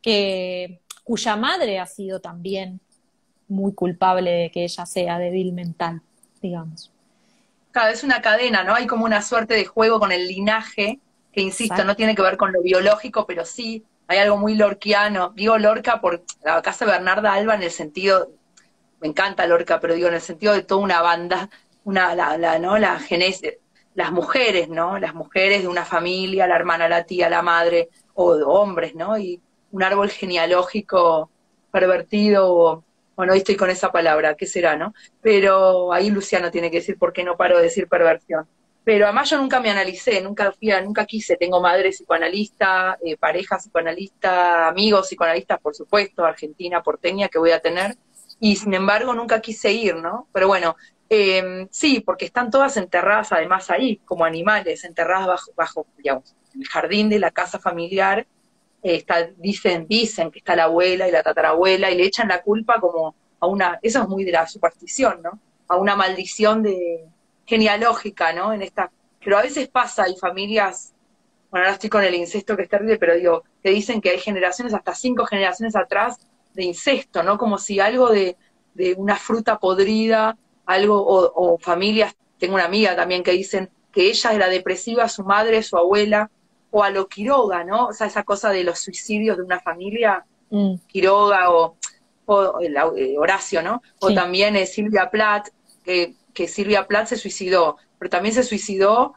que 0.00 0.80
cuya 1.10 1.34
madre 1.34 1.80
ha 1.80 1.86
sido 1.86 2.20
también 2.20 2.80
muy 3.48 3.74
culpable 3.74 4.30
de 4.30 4.50
que 4.52 4.62
ella 4.62 4.86
sea 4.86 5.18
débil 5.18 5.52
mental, 5.52 6.02
digamos. 6.40 6.92
Cada 7.72 7.88
vez 7.88 8.04
una 8.04 8.22
cadena, 8.22 8.62
¿no? 8.62 8.76
Hay 8.76 8.86
como 8.86 9.06
una 9.06 9.20
suerte 9.20 9.54
de 9.54 9.64
juego 9.64 9.98
con 9.98 10.12
el 10.12 10.28
linaje, 10.28 11.00
que 11.32 11.40
insisto, 11.40 11.82
no 11.82 11.96
tiene 11.96 12.14
que 12.14 12.22
ver 12.22 12.36
con 12.36 12.52
lo 12.52 12.62
biológico, 12.62 13.26
pero 13.26 13.44
sí 13.44 13.84
hay 14.06 14.18
algo 14.18 14.36
muy 14.36 14.54
lorquiano. 14.54 15.32
Digo 15.34 15.58
Lorca 15.58 16.00
por 16.00 16.22
la 16.44 16.62
casa 16.62 16.84
de 16.84 16.92
Bernarda 16.92 17.34
Alba 17.34 17.56
en 17.56 17.64
el 17.64 17.72
sentido, 17.72 18.30
me 19.00 19.08
encanta 19.08 19.48
Lorca, 19.48 19.80
pero 19.80 19.94
digo 19.94 20.06
en 20.06 20.14
el 20.14 20.20
sentido 20.20 20.52
de 20.52 20.62
toda 20.62 20.80
una 20.80 21.02
banda, 21.02 21.50
una, 21.82 22.14
la, 22.14 22.38
la 22.38 22.60
¿no? 22.60 22.78
La 22.78 23.00
genesis, 23.00 23.54
las 23.96 24.12
mujeres, 24.12 24.68
¿no? 24.68 24.96
Las 25.00 25.14
mujeres 25.14 25.62
de 25.62 25.66
una 25.66 25.84
familia, 25.84 26.46
la 26.46 26.54
hermana, 26.54 26.88
la 26.88 27.02
tía, 27.02 27.28
la 27.28 27.42
madre, 27.42 27.88
o 28.14 28.30
hombres, 28.46 28.94
¿no? 28.94 29.18
Y 29.18 29.40
un 29.72 29.82
árbol 29.82 30.10
genealógico 30.10 31.30
pervertido, 31.70 32.54
o, 32.54 32.84
hoy 33.16 33.38
estoy 33.38 33.56
con 33.56 33.70
esa 33.70 33.92
palabra, 33.92 34.34
¿qué 34.34 34.46
será, 34.46 34.76
no? 34.76 34.94
Pero 35.20 35.92
ahí 35.92 36.10
Luciano 36.10 36.50
tiene 36.50 36.70
que 36.70 36.78
decir 36.78 36.98
por 36.98 37.12
qué 37.12 37.24
no 37.24 37.36
paro 37.36 37.58
de 37.58 37.64
decir 37.64 37.88
perversión. 37.88 38.46
Pero 38.82 39.04
además 39.04 39.28
yo 39.28 39.38
nunca 39.38 39.60
me 39.60 39.70
analicé, 39.70 40.22
nunca 40.22 40.52
fui 40.52 40.70
nunca 40.82 41.04
quise, 41.04 41.36
tengo 41.36 41.60
madre 41.60 41.90
psicoanalista, 41.90 42.98
eh, 43.04 43.16
pareja 43.16 43.58
psicoanalista, 43.58 44.68
amigos 44.68 45.06
psicoanalistas, 45.06 45.60
por 45.60 45.74
supuesto, 45.74 46.24
argentina, 46.24 46.82
porteña, 46.82 47.28
que 47.28 47.38
voy 47.38 47.50
a 47.50 47.60
tener, 47.60 47.96
y 48.40 48.56
sin 48.56 48.72
embargo 48.72 49.14
nunca 49.14 49.40
quise 49.40 49.70
ir, 49.70 49.96
¿no? 49.96 50.28
Pero 50.32 50.48
bueno, 50.48 50.76
em, 51.10 51.68
sí, 51.70 52.00
porque 52.00 52.24
están 52.24 52.50
todas 52.50 52.76
enterradas 52.78 53.32
además 53.32 53.70
ahí, 53.70 53.98
como 54.06 54.24
animales, 54.24 54.82
enterradas 54.84 55.26
bajo, 55.26 55.52
bajo 55.54 55.86
el 56.54 56.66
jardín 56.68 57.10
de 57.10 57.18
la 57.18 57.30
casa 57.30 57.58
familiar, 57.58 58.26
está, 58.82 59.28
dicen, 59.36 59.86
dicen 59.88 60.30
que 60.30 60.38
está 60.38 60.56
la 60.56 60.64
abuela 60.64 61.08
y 61.08 61.12
la 61.12 61.22
tatarabuela, 61.22 61.90
y 61.90 61.96
le 61.96 62.04
echan 62.04 62.28
la 62.28 62.42
culpa 62.42 62.80
como 62.80 63.14
a 63.40 63.46
una, 63.46 63.78
eso 63.82 64.02
es 64.02 64.08
muy 64.08 64.24
de 64.24 64.32
la 64.32 64.46
superstición, 64.46 65.22
¿no? 65.22 65.38
A 65.68 65.76
una 65.76 65.96
maldición 65.96 66.62
de, 66.62 67.06
genealógica, 67.50 68.32
¿no? 68.32 68.52
En 68.52 68.62
esta, 68.62 68.92
pero 69.22 69.36
a 69.36 69.42
veces 69.42 69.68
pasa, 69.68 70.04
hay 70.04 70.16
familias, 70.16 70.94
bueno, 71.50 71.66
ahora 71.66 71.74
estoy 71.74 71.90
con 71.90 72.04
el 72.04 72.14
incesto 72.14 72.56
que 72.56 72.62
es 72.62 72.68
terrible, 72.68 72.96
pero 72.96 73.16
digo, 73.16 73.42
que 73.60 73.70
dicen 73.70 74.00
que 74.00 74.10
hay 74.10 74.20
generaciones, 74.20 74.72
hasta 74.72 74.94
cinco 74.94 75.26
generaciones 75.26 75.74
atrás, 75.74 76.18
de 76.54 76.64
incesto, 76.64 77.24
¿no? 77.24 77.38
Como 77.38 77.58
si 77.58 77.80
algo 77.80 78.08
de, 78.08 78.36
de 78.74 78.94
una 78.94 79.16
fruta 79.16 79.58
podrida, 79.58 80.38
algo, 80.64 81.04
o, 81.04 81.58
familias, 81.58 82.14
tengo 82.38 82.54
una 82.54 82.64
amiga 82.64 82.94
también 82.94 83.24
que 83.24 83.32
dicen 83.32 83.68
que 83.92 84.08
ella 84.08 84.32
era 84.32 84.48
depresiva, 84.48 85.08
su 85.08 85.24
madre, 85.24 85.64
su 85.64 85.76
abuela, 85.76 86.30
o 86.70 86.82
a 86.82 86.90
lo 86.90 87.08
Quiroga, 87.08 87.64
¿no? 87.64 87.88
O 87.88 87.92
sea, 87.92 88.06
esa 88.06 88.22
cosa 88.22 88.50
de 88.50 88.64
los 88.64 88.78
suicidios 88.78 89.36
de 89.36 89.42
una 89.42 89.60
familia, 89.60 90.24
mm. 90.50 90.74
Quiroga 90.86 91.50
o, 91.50 91.76
o 92.26 92.60
eh, 92.60 93.16
Horacio, 93.18 93.62
¿no? 93.62 93.82
O 94.00 94.12
también 94.12 94.56
eh, 94.56 94.66
Silvia 94.66 95.10
Plath, 95.10 95.48
que 95.84 96.14
que 96.32 96.48
Silvia 96.48 96.86
Plath 96.86 97.08
se 97.08 97.16
suicidó, 97.16 97.76
pero 97.98 98.10
también 98.10 98.34
se 98.34 98.42
suicidó 98.42 99.14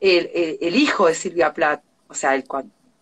el, 0.00 0.76
hijo 0.76 1.06
de 1.06 1.14
Silvia 1.14 1.52
Plath, 1.52 1.82
o 2.08 2.14
sea, 2.14 2.34
el 2.34 2.44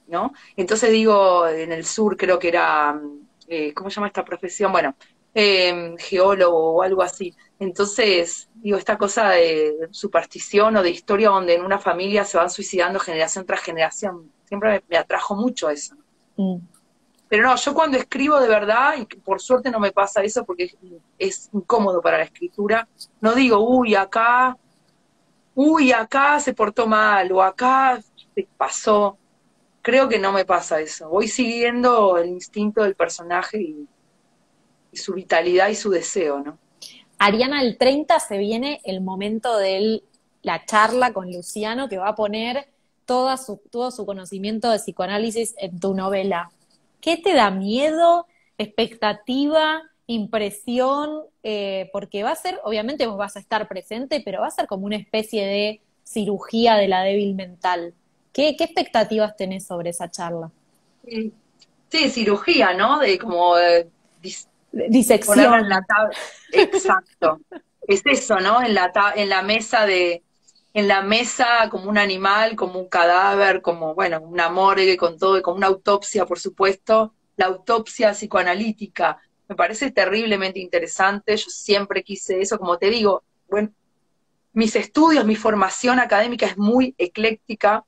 ¿no? 0.06 0.32
Entonces 0.56 0.90
digo, 0.90 1.48
en 1.48 1.72
el 1.72 1.84
sur 1.84 2.16
creo 2.16 2.38
que 2.38 2.48
era, 2.48 3.00
eh, 3.48 3.74
¿cómo 3.74 3.90
se 3.90 3.96
llama 3.96 4.06
esta 4.06 4.24
profesión? 4.24 4.70
Bueno, 4.72 4.94
em, 5.34 5.96
geólogo 5.96 6.74
o 6.74 6.82
algo 6.82 7.02
así. 7.02 7.34
Entonces, 7.62 8.48
digo, 8.54 8.76
esta 8.76 8.98
cosa 8.98 9.28
de 9.28 9.88
superstición 9.92 10.76
o 10.76 10.82
de 10.82 10.90
historia 10.90 11.28
donde 11.28 11.54
en 11.54 11.64
una 11.64 11.78
familia 11.78 12.24
se 12.24 12.36
van 12.36 12.50
suicidando 12.50 12.98
generación 12.98 13.46
tras 13.46 13.60
generación, 13.60 14.32
siempre 14.44 14.82
me, 14.88 14.96
atrajo 14.96 15.36
mucho 15.36 15.70
eso. 15.70 15.94
Mm. 16.36 16.56
Pero 17.28 17.44
no, 17.44 17.54
yo 17.54 17.72
cuando 17.72 17.98
escribo 17.98 18.40
de 18.40 18.48
verdad, 18.48 18.94
y 18.98 19.04
por 19.04 19.40
suerte 19.40 19.70
no 19.70 19.78
me 19.78 19.92
pasa 19.92 20.24
eso 20.24 20.44
porque 20.44 20.74
es, 21.16 21.50
incómodo 21.52 22.02
para 22.02 22.18
la 22.18 22.24
escritura, 22.24 22.88
no 23.20 23.32
digo, 23.32 23.60
uy, 23.60 23.94
acá, 23.94 24.58
uy, 25.54 25.92
acá 25.92 26.40
se 26.40 26.54
portó 26.54 26.88
mal, 26.88 27.30
o 27.30 27.40
acá 27.40 28.02
se 28.34 28.48
pasó. 28.56 29.18
Creo 29.82 30.08
que 30.08 30.18
no 30.18 30.32
me 30.32 30.44
pasa 30.44 30.80
eso. 30.80 31.08
Voy 31.08 31.28
siguiendo 31.28 32.18
el 32.18 32.28
instinto 32.28 32.82
del 32.82 32.96
personaje 32.96 33.62
y, 33.62 33.88
su 34.94 35.14
vitalidad 35.14 35.68
y 35.68 35.76
su 35.76 35.90
deseo, 35.90 36.40
¿no? 36.40 36.58
Ariana, 37.24 37.62
el 37.62 37.78
30 37.78 38.18
se 38.18 38.36
viene 38.36 38.80
el 38.82 39.00
momento 39.00 39.56
de 39.56 40.02
la 40.42 40.64
charla 40.64 41.12
con 41.12 41.32
Luciano 41.32 41.88
que 41.88 41.96
va 41.96 42.08
a 42.08 42.14
poner 42.16 42.66
todo 43.06 43.36
su 43.36 44.04
conocimiento 44.04 44.68
de 44.68 44.78
psicoanálisis 44.80 45.54
en 45.58 45.78
tu 45.78 45.94
novela. 45.94 46.50
¿Qué 47.00 47.16
te 47.16 47.32
da 47.32 47.52
miedo, 47.52 48.26
expectativa, 48.58 49.82
impresión? 50.08 51.22
Eh, 51.44 51.90
porque 51.92 52.24
va 52.24 52.32
a 52.32 52.34
ser, 52.36 52.58
obviamente 52.64 53.06
vos 53.06 53.18
vas 53.18 53.36
a 53.36 53.38
estar 53.38 53.68
presente, 53.68 54.20
pero 54.24 54.40
va 54.40 54.48
a 54.48 54.50
ser 54.50 54.66
como 54.66 54.86
una 54.86 54.96
especie 54.96 55.46
de 55.46 55.80
cirugía 56.02 56.74
de 56.74 56.88
la 56.88 57.04
débil 57.04 57.36
mental. 57.36 57.94
¿Qué, 58.32 58.48
expectativas 58.48 59.36
tenés 59.36 59.64
sobre 59.64 59.90
esa 59.90 60.10
charla? 60.10 60.50
Sí, 61.06 62.10
cirugía, 62.10 62.74
¿no? 62.74 62.98
De 62.98 63.16
como 63.16 63.54
disección. 64.72 65.68
Exacto. 66.52 67.40
es 67.86 68.02
eso, 68.04 68.38
¿no? 68.40 68.62
En 68.62 68.74
la, 68.74 68.92
en 69.14 69.28
la 69.28 69.42
mesa 69.42 69.86
de, 69.86 70.22
en 70.74 70.88
la 70.88 71.02
mesa 71.02 71.68
como 71.70 71.90
un 71.90 71.98
animal, 71.98 72.56
como 72.56 72.80
un 72.80 72.88
cadáver, 72.88 73.60
como, 73.60 73.94
bueno, 73.94 74.20
una 74.20 74.48
morgue 74.48 74.96
con 74.96 75.18
todo, 75.18 75.40
como 75.42 75.58
una 75.58 75.66
autopsia, 75.66 76.24
por 76.26 76.38
supuesto, 76.38 77.14
la 77.36 77.46
autopsia 77.46 78.12
psicoanalítica. 78.12 79.18
me 79.48 79.56
parece 79.56 79.90
terriblemente 79.90 80.60
interesante, 80.60 81.36
yo 81.36 81.50
siempre 81.50 82.02
quise 82.02 82.40
eso, 82.40 82.58
como 82.58 82.78
te 82.78 82.88
digo, 82.90 83.22
bueno, 83.48 83.70
mis 84.54 84.76
estudios, 84.76 85.24
mi 85.24 85.36
formación 85.36 85.98
académica 85.98 86.46
es 86.46 86.56
muy 86.56 86.94
ecléctica, 86.98 87.84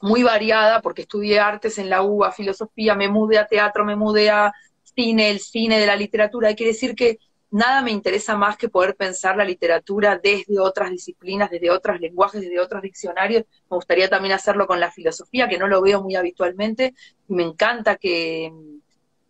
muy 0.00 0.22
variada, 0.22 0.80
porque 0.82 1.02
estudié 1.02 1.40
artes 1.40 1.78
en 1.78 1.88
la 1.88 2.02
UBA, 2.02 2.32
filosofía, 2.32 2.94
me 2.94 3.08
mudé 3.08 3.38
a 3.38 3.46
teatro, 3.46 3.84
me 3.84 3.96
mudé 3.96 4.30
a 4.30 4.52
cine, 4.94 5.30
el 5.30 5.40
cine 5.40 5.78
de 5.78 5.86
la 5.86 5.96
literatura, 5.96 6.54
quiere 6.54 6.72
decir 6.72 6.94
que 6.94 7.18
nada 7.54 7.82
me 7.82 7.92
interesa 7.92 8.36
más 8.36 8.56
que 8.56 8.68
poder 8.68 8.96
pensar 8.96 9.36
la 9.36 9.44
literatura 9.44 10.18
desde 10.20 10.58
otras 10.58 10.90
disciplinas, 10.90 11.50
desde 11.50 11.70
otros 11.70 12.00
lenguajes, 12.00 12.40
desde 12.40 12.58
otros 12.58 12.82
diccionarios. 12.82 13.44
Me 13.70 13.76
gustaría 13.76 14.08
también 14.08 14.34
hacerlo 14.34 14.66
con 14.66 14.80
la 14.80 14.90
filosofía, 14.90 15.48
que 15.48 15.56
no 15.56 15.68
lo 15.68 15.80
veo 15.80 16.02
muy 16.02 16.16
habitualmente, 16.16 16.94
y 17.28 17.32
me 17.32 17.44
encanta 17.44 17.94
que, 17.94 18.52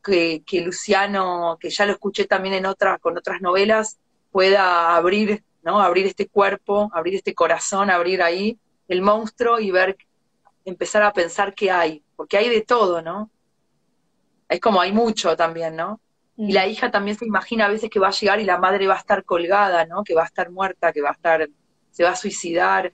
que, 0.03 0.61
Luciano, 0.64 1.59
que 1.61 1.68
ya 1.68 1.85
lo 1.85 1.92
escuché 1.92 2.24
también 2.24 2.55
en 2.55 2.64
otras, 2.64 2.98
con 2.98 3.16
otras 3.18 3.42
novelas, 3.42 3.98
pueda 4.31 4.96
abrir, 4.96 5.44
¿no? 5.62 5.81
Abrir 5.81 6.07
este 6.07 6.27
cuerpo, 6.27 6.90
abrir 6.94 7.16
este 7.16 7.35
corazón, 7.35 7.90
abrir 7.90 8.22
ahí 8.22 8.59
el 8.88 9.03
monstruo 9.03 9.61
y 9.61 9.70
ver, 9.70 9.98
empezar 10.64 11.03
a 11.03 11.12
pensar 11.12 11.55
qué 11.55 11.70
hay, 11.70 12.03
porque 12.16 12.38
hay 12.38 12.48
de 12.48 12.62
todo, 12.62 13.03
¿no? 13.03 13.31
Es 14.48 14.61
como 14.61 14.80
hay 14.80 14.92
mucho 14.92 15.37
también, 15.37 15.76
¿no? 15.76 16.00
Y 16.37 16.52
la 16.52 16.66
mm. 16.66 16.70
hija 16.70 16.90
también 16.90 17.16
se 17.16 17.26
imagina 17.26 17.66
a 17.66 17.68
veces 17.68 17.90
que 17.90 18.00
va 18.00 18.09
a 18.09 18.12
llegar 18.12 18.40
y 18.40 18.44
la 18.44 18.59
madre 18.59 18.87
va 18.87 18.94
a 18.94 18.98
estar 18.98 19.24
colgada, 19.24 19.87
¿no? 19.87 20.02
Que 20.04 20.14
va 20.14 20.22
a 20.22 20.26
estar 20.26 20.50
muerta, 20.50 20.92
que 20.92 21.00
va 21.00 21.11
a 21.11 21.12
estar, 21.12 21.48
se 21.90 22.04
va 22.04 22.11
a 22.11 22.16
suicidar. 22.16 22.92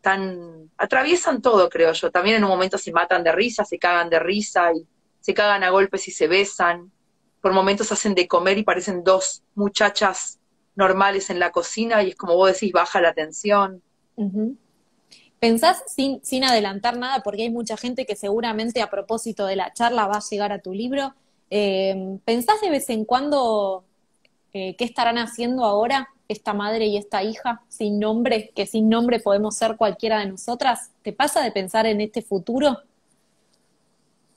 Tan, 0.00 0.70
atraviesan 0.76 1.42
todo, 1.42 1.68
creo 1.68 1.92
yo. 1.92 2.10
También 2.10 2.36
en 2.36 2.44
un 2.44 2.50
momento 2.50 2.78
se 2.78 2.92
matan 2.92 3.24
de 3.24 3.32
risa, 3.32 3.64
se 3.64 3.78
cagan 3.78 4.10
de 4.10 4.18
risa 4.18 4.72
y 4.72 4.86
se 5.20 5.34
cagan 5.34 5.64
a 5.64 5.70
golpes 5.70 6.06
y 6.08 6.12
se 6.12 6.28
besan. 6.28 6.92
Por 7.40 7.52
momentos 7.52 7.92
hacen 7.92 8.14
de 8.14 8.26
comer 8.26 8.58
y 8.58 8.64
parecen 8.64 9.04
dos 9.04 9.42
muchachas 9.54 10.40
normales 10.74 11.30
en 11.30 11.38
la 11.38 11.50
cocina 11.50 12.02
y 12.02 12.10
es 12.10 12.16
como 12.16 12.34
vos 12.34 12.52
decís, 12.52 12.72
baja 12.72 13.00
la 13.00 13.14
tensión. 13.14 13.82
¿Pensás 15.38 15.82
sin, 15.86 16.44
adelantar 16.44 16.96
nada, 16.96 17.22
porque 17.22 17.42
hay 17.42 17.50
mucha 17.50 17.76
gente 17.76 18.06
que 18.06 18.16
seguramente 18.16 18.80
a 18.80 18.90
propósito 18.90 19.46
de 19.46 19.56
la 19.56 19.72
charla 19.72 20.06
va 20.06 20.16
a 20.16 20.22
llegar 20.30 20.52
a 20.52 20.60
tu 20.60 20.72
libro, 20.72 21.14
eh, 21.50 22.18
¿Pensás 22.24 22.60
de 22.60 22.70
vez 22.70 22.88
en 22.90 23.04
cuando 23.04 23.84
eh, 24.52 24.74
qué 24.76 24.84
estarán 24.84 25.18
haciendo 25.18 25.64
ahora 25.64 26.08
esta 26.28 26.54
madre 26.54 26.86
y 26.86 26.96
esta 26.96 27.22
hija 27.22 27.62
sin 27.68 28.00
nombre, 28.00 28.50
que 28.54 28.66
sin 28.66 28.88
nombre 28.88 29.20
podemos 29.20 29.56
ser 29.56 29.76
cualquiera 29.76 30.18
de 30.20 30.26
nosotras? 30.26 30.90
¿Te 31.02 31.12
pasa 31.12 31.42
de 31.42 31.52
pensar 31.52 31.86
en 31.86 32.00
este 32.00 32.22
futuro? 32.22 32.78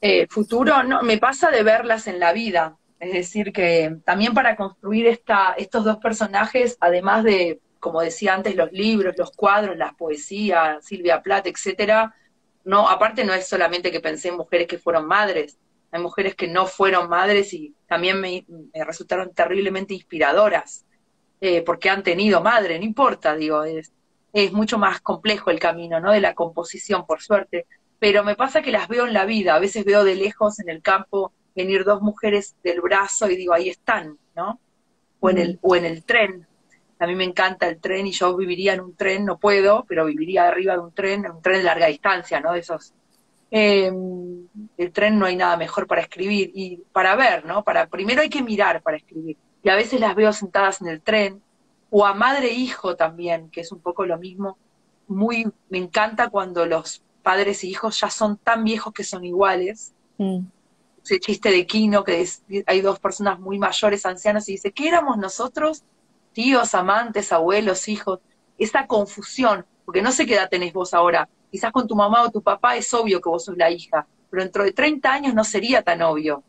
Eh, 0.02 0.28
futuro, 0.28 0.84
no, 0.84 1.02
me 1.02 1.18
pasa 1.18 1.50
de 1.50 1.64
verlas 1.64 2.08
en 2.08 2.20
la 2.20 2.32
vida. 2.34 2.78
Es 3.00 3.14
decir, 3.14 3.54
que 3.54 3.98
también 4.04 4.34
para 4.34 4.56
construir 4.56 5.08
esta, 5.08 5.54
estos 5.58 5.86
dos 5.86 5.98
personajes, 5.98 6.78
además 6.80 7.24
de, 7.24 7.60
como 7.80 8.02
decía 8.02 8.34
antes, 8.34 8.56
los 8.56 8.72
libros, 8.72 9.16
los 9.18 9.32
cuadros, 9.32 9.78
la 9.78 9.94
poesía, 9.94 10.80
Silvia 10.82 11.22
Plath, 11.22 11.48
etcétera, 11.48 12.16
no, 12.64 12.90
aparte 12.90 13.24
no 13.24 13.34
es 13.34 13.48
solamente 13.48 13.92
que 13.92 14.02
pensé 14.02 14.30
en 14.30 14.38
mujeres 14.38 14.68
que 14.68 14.78
fueron 14.78 15.08
madres, 15.08 15.58
hay 15.92 16.02
mujeres 16.02 16.36
que 16.36 16.48
no 16.48 16.68
fueron 16.68 17.10
madres 17.10 17.54
y 17.54 17.74
también 17.88 18.22
me, 18.22 18.46
resultaron 18.86 19.34
terriblemente 19.34 19.94
inspiradoras, 19.94 20.86
eh, 21.42 21.62
porque 21.64 21.90
han 21.90 22.04
tenido 22.04 22.42
madre, 22.42 22.78
no 22.78 22.86
importa, 22.86 23.36
digo, 23.36 23.64
es, 23.64 23.92
es 24.34 24.52
mucho 24.52 24.78
más 24.78 25.02
complejo 25.02 25.50
el 25.50 25.60
camino, 25.60 26.00
¿no? 26.00 26.12
De 26.12 26.22
la 26.22 26.36
composición, 26.36 27.06
por 27.06 27.22
suerte. 27.22 27.66
Pero 27.98 28.24
me 28.24 28.36
pasa 28.36 28.62
que 28.62 28.72
las 28.72 28.88
veo 28.88 29.08
en 29.08 29.14
la 29.14 29.26
vida, 29.26 29.56
a 29.56 29.60
veces 29.60 29.84
veo 29.86 30.04
de 30.04 30.16
lejos 30.16 30.60
en 30.60 30.70
el 30.70 30.82
campo 30.82 31.34
venir 31.56 31.84
dos 31.84 32.02
mujeres 32.02 32.56
del 32.64 32.82
brazo 32.82 33.30
y 33.30 33.36
digo, 33.36 33.54
ahí 33.54 33.70
están, 33.70 34.18
¿no? 34.36 34.60
O 35.20 35.30
en 35.30 35.38
el, 35.38 35.60
o 35.62 35.76
en 35.76 35.86
el 35.86 36.04
tren. 36.06 36.48
A 37.00 37.08
mí 37.08 37.16
me 37.16 37.24
encanta 37.24 37.68
el 37.68 37.80
tren 37.80 38.06
y 38.08 38.12
yo 38.12 38.36
viviría 38.36 38.74
en 38.74 38.82
un 38.82 38.96
tren, 38.96 39.26
no 39.26 39.38
puedo, 39.38 39.86
pero 39.88 40.06
viviría 40.06 40.48
arriba 40.48 40.74
de 40.74 40.80
un 40.80 40.92
tren, 40.92 41.26
en 41.26 41.32
un 41.32 41.42
tren 41.42 41.60
de 41.60 41.64
larga 41.64 41.88
distancia, 41.88 42.40
¿no? 42.42 42.54
De 42.54 42.60
esos 42.60 42.94
eh, 43.52 43.92
el 44.78 44.92
tren 44.92 45.18
no 45.18 45.26
hay 45.26 45.36
nada 45.36 45.58
mejor 45.58 45.88
para 45.88 46.02
escribir 46.02 46.52
y 46.54 46.78
para 46.92 47.16
ver, 47.16 47.46
¿no? 47.46 47.64
Para, 47.64 47.88
primero 47.88 48.22
hay 48.22 48.30
que 48.30 48.44
mirar 48.44 48.82
para 48.82 48.98
escribir. 48.98 49.38
Y 49.64 49.70
a 49.70 49.76
veces 49.76 50.00
las 50.00 50.16
veo 50.16 50.32
sentadas 50.32 50.82
en 50.82 50.88
el 50.88 51.02
tren, 51.02 51.42
o 51.90 52.06
a 52.06 52.14
madre 52.14 52.52
e 52.52 52.54
hijo 52.54 52.96
también, 52.96 53.50
que 53.50 53.62
es 53.62 53.72
un 53.72 53.80
poco 53.80 54.06
lo 54.06 54.18
mismo. 54.18 54.58
Muy, 55.08 55.52
me 55.70 55.80
encanta 55.80 56.30
cuando 56.30 56.66
los 56.66 57.02
padres 57.24 57.64
e 57.64 57.68
hijos 57.68 58.00
ya 58.00 58.10
son 58.10 58.38
tan 58.38 58.64
viejos 58.64 58.94
que 58.94 59.04
son 59.04 59.26
iguales. 59.26 59.94
Mm. 60.18 60.42
Ese 61.04 61.20
chiste 61.20 61.50
de 61.50 61.66
Kino, 61.66 62.04
que 62.04 62.28
hay 62.68 62.82
dos 62.82 63.00
personas 63.00 63.40
muy 63.40 63.58
mayores, 63.58 64.06
ancianos, 64.06 64.48
y 64.48 64.54
dice, 64.54 64.72
¿qué 64.72 64.88
éramos 64.88 65.18
nosotros? 65.18 65.84
Tíos, 66.34 66.74
amantes, 66.76 67.32
abuelos, 67.32 67.88
hijos. 67.88 68.20
Esa 68.58 68.88
confusión, 68.88 69.66
porque 69.86 70.02
no 70.02 70.12
sé 70.12 70.26
qué 70.26 70.36
edad 70.36 70.50
tenés 70.50 70.74
vos 70.74 70.94
ahora, 70.94 71.30
quizás 71.52 71.72
con 71.72 71.88
tu 71.88 71.96
mamá 71.96 72.24
o 72.24 72.32
tu 72.32 72.42
papá 72.42 72.76
es 72.76 72.94
obvio 72.94 73.22
que 73.22 73.30
vos 73.30 73.46
sos 73.46 73.58
la 73.58 73.72
hija, 73.72 74.06
pero 74.30 74.44
dentro 74.44 74.64
de 74.64 74.72
30 74.72 75.12
años 75.12 75.34
no 75.34 75.44
sería 75.44 75.82
tan 75.82 76.02
obvio. 76.02 76.44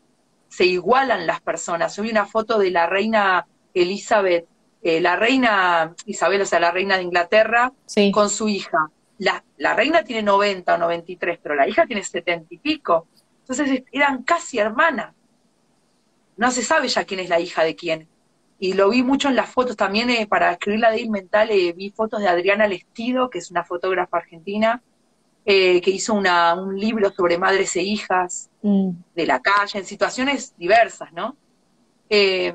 Se 0.49 0.65
igualan 0.65 1.25
las 1.25 1.41
personas. 1.41 1.95
Yo 1.95 2.03
vi 2.03 2.11
una 2.11 2.25
foto 2.25 2.59
de 2.59 2.71
la 2.71 2.85
reina 2.85 3.47
Elizabeth, 3.73 4.45
eh, 4.83 4.99
la 4.99 5.15
reina 5.15 5.95
Isabel, 6.05 6.41
o 6.41 6.45
sea, 6.45 6.59
la 6.59 6.71
reina 6.71 6.97
de 6.97 7.03
Inglaterra, 7.03 7.71
con 8.11 8.29
su 8.29 8.49
hija. 8.49 8.89
La, 9.17 9.43
la, 9.57 9.75
reina 9.75 10.03
tiene 10.03 10.23
90 10.23 10.73
o 10.73 10.77
93, 10.77 11.39
pero 11.41 11.55
la 11.55 11.67
hija 11.67 11.85
tiene 11.85 12.03
70 12.03 12.53
y 12.53 12.57
pico. 12.57 13.07
Entonces 13.41 13.83
eran 13.91 14.23
casi 14.23 14.57
hermanas. 14.57 15.13
No 16.37 16.49
se 16.51 16.63
sabe 16.63 16.87
ya 16.87 17.05
quién 17.05 17.19
es 17.19 17.29
la 17.29 17.39
hija 17.39 17.63
de 17.63 17.75
quién. 17.75 18.07
Y 18.63 18.73
lo 18.73 18.91
vi 18.91 19.01
mucho 19.01 19.27
en 19.27 19.35
las 19.35 19.49
fotos. 19.49 19.75
También 19.75 20.11
eh, 20.11 20.27
para 20.27 20.51
escribir 20.51 20.81
la 20.81 20.91
de 20.91 21.09
Mental 21.09 21.49
eh, 21.49 21.73
vi 21.73 21.89
fotos 21.89 22.21
de 22.21 22.27
Adriana 22.27 22.67
Lestido, 22.67 23.27
que 23.27 23.39
es 23.39 23.49
una 23.49 23.63
fotógrafa 23.63 24.17
argentina, 24.17 24.83
eh, 25.43 25.81
que 25.81 25.89
hizo 25.89 26.13
una, 26.13 26.53
un 26.53 26.79
libro 26.79 27.11
sobre 27.11 27.39
madres 27.39 27.75
e 27.75 27.81
hijas 27.81 28.51
mm. 28.61 28.91
de 29.15 29.25
la 29.25 29.41
calle, 29.41 29.79
en 29.79 29.85
situaciones 29.85 30.55
diversas, 30.55 31.11
¿no? 31.11 31.35
Eh, 32.07 32.53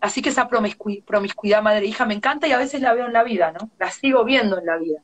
así 0.00 0.22
que 0.22 0.28
esa 0.28 0.48
promiscuidad 0.48 1.60
madre-hija 1.60 2.06
me 2.06 2.14
encanta 2.14 2.46
y 2.46 2.52
a 2.52 2.58
veces 2.58 2.80
la 2.80 2.94
veo 2.94 3.06
en 3.06 3.12
la 3.12 3.24
vida, 3.24 3.50
¿no? 3.50 3.68
La 3.80 3.90
sigo 3.90 4.24
viendo 4.24 4.60
en 4.60 4.66
la 4.66 4.76
vida. 4.76 5.00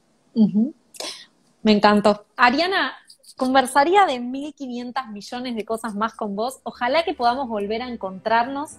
Me 1.64 1.72
encantó. 1.72 2.27
Ariana, 2.37 2.92
conversaría 3.37 4.07
de 4.07 4.20
1.500 4.20 5.11
millones 5.11 5.57
de 5.57 5.64
cosas 5.64 5.96
más 5.96 6.14
con 6.14 6.37
vos. 6.37 6.61
Ojalá 6.62 7.03
que 7.03 7.14
podamos 7.14 7.48
volver 7.48 7.83
a 7.83 7.88
encontrarnos. 7.88 8.77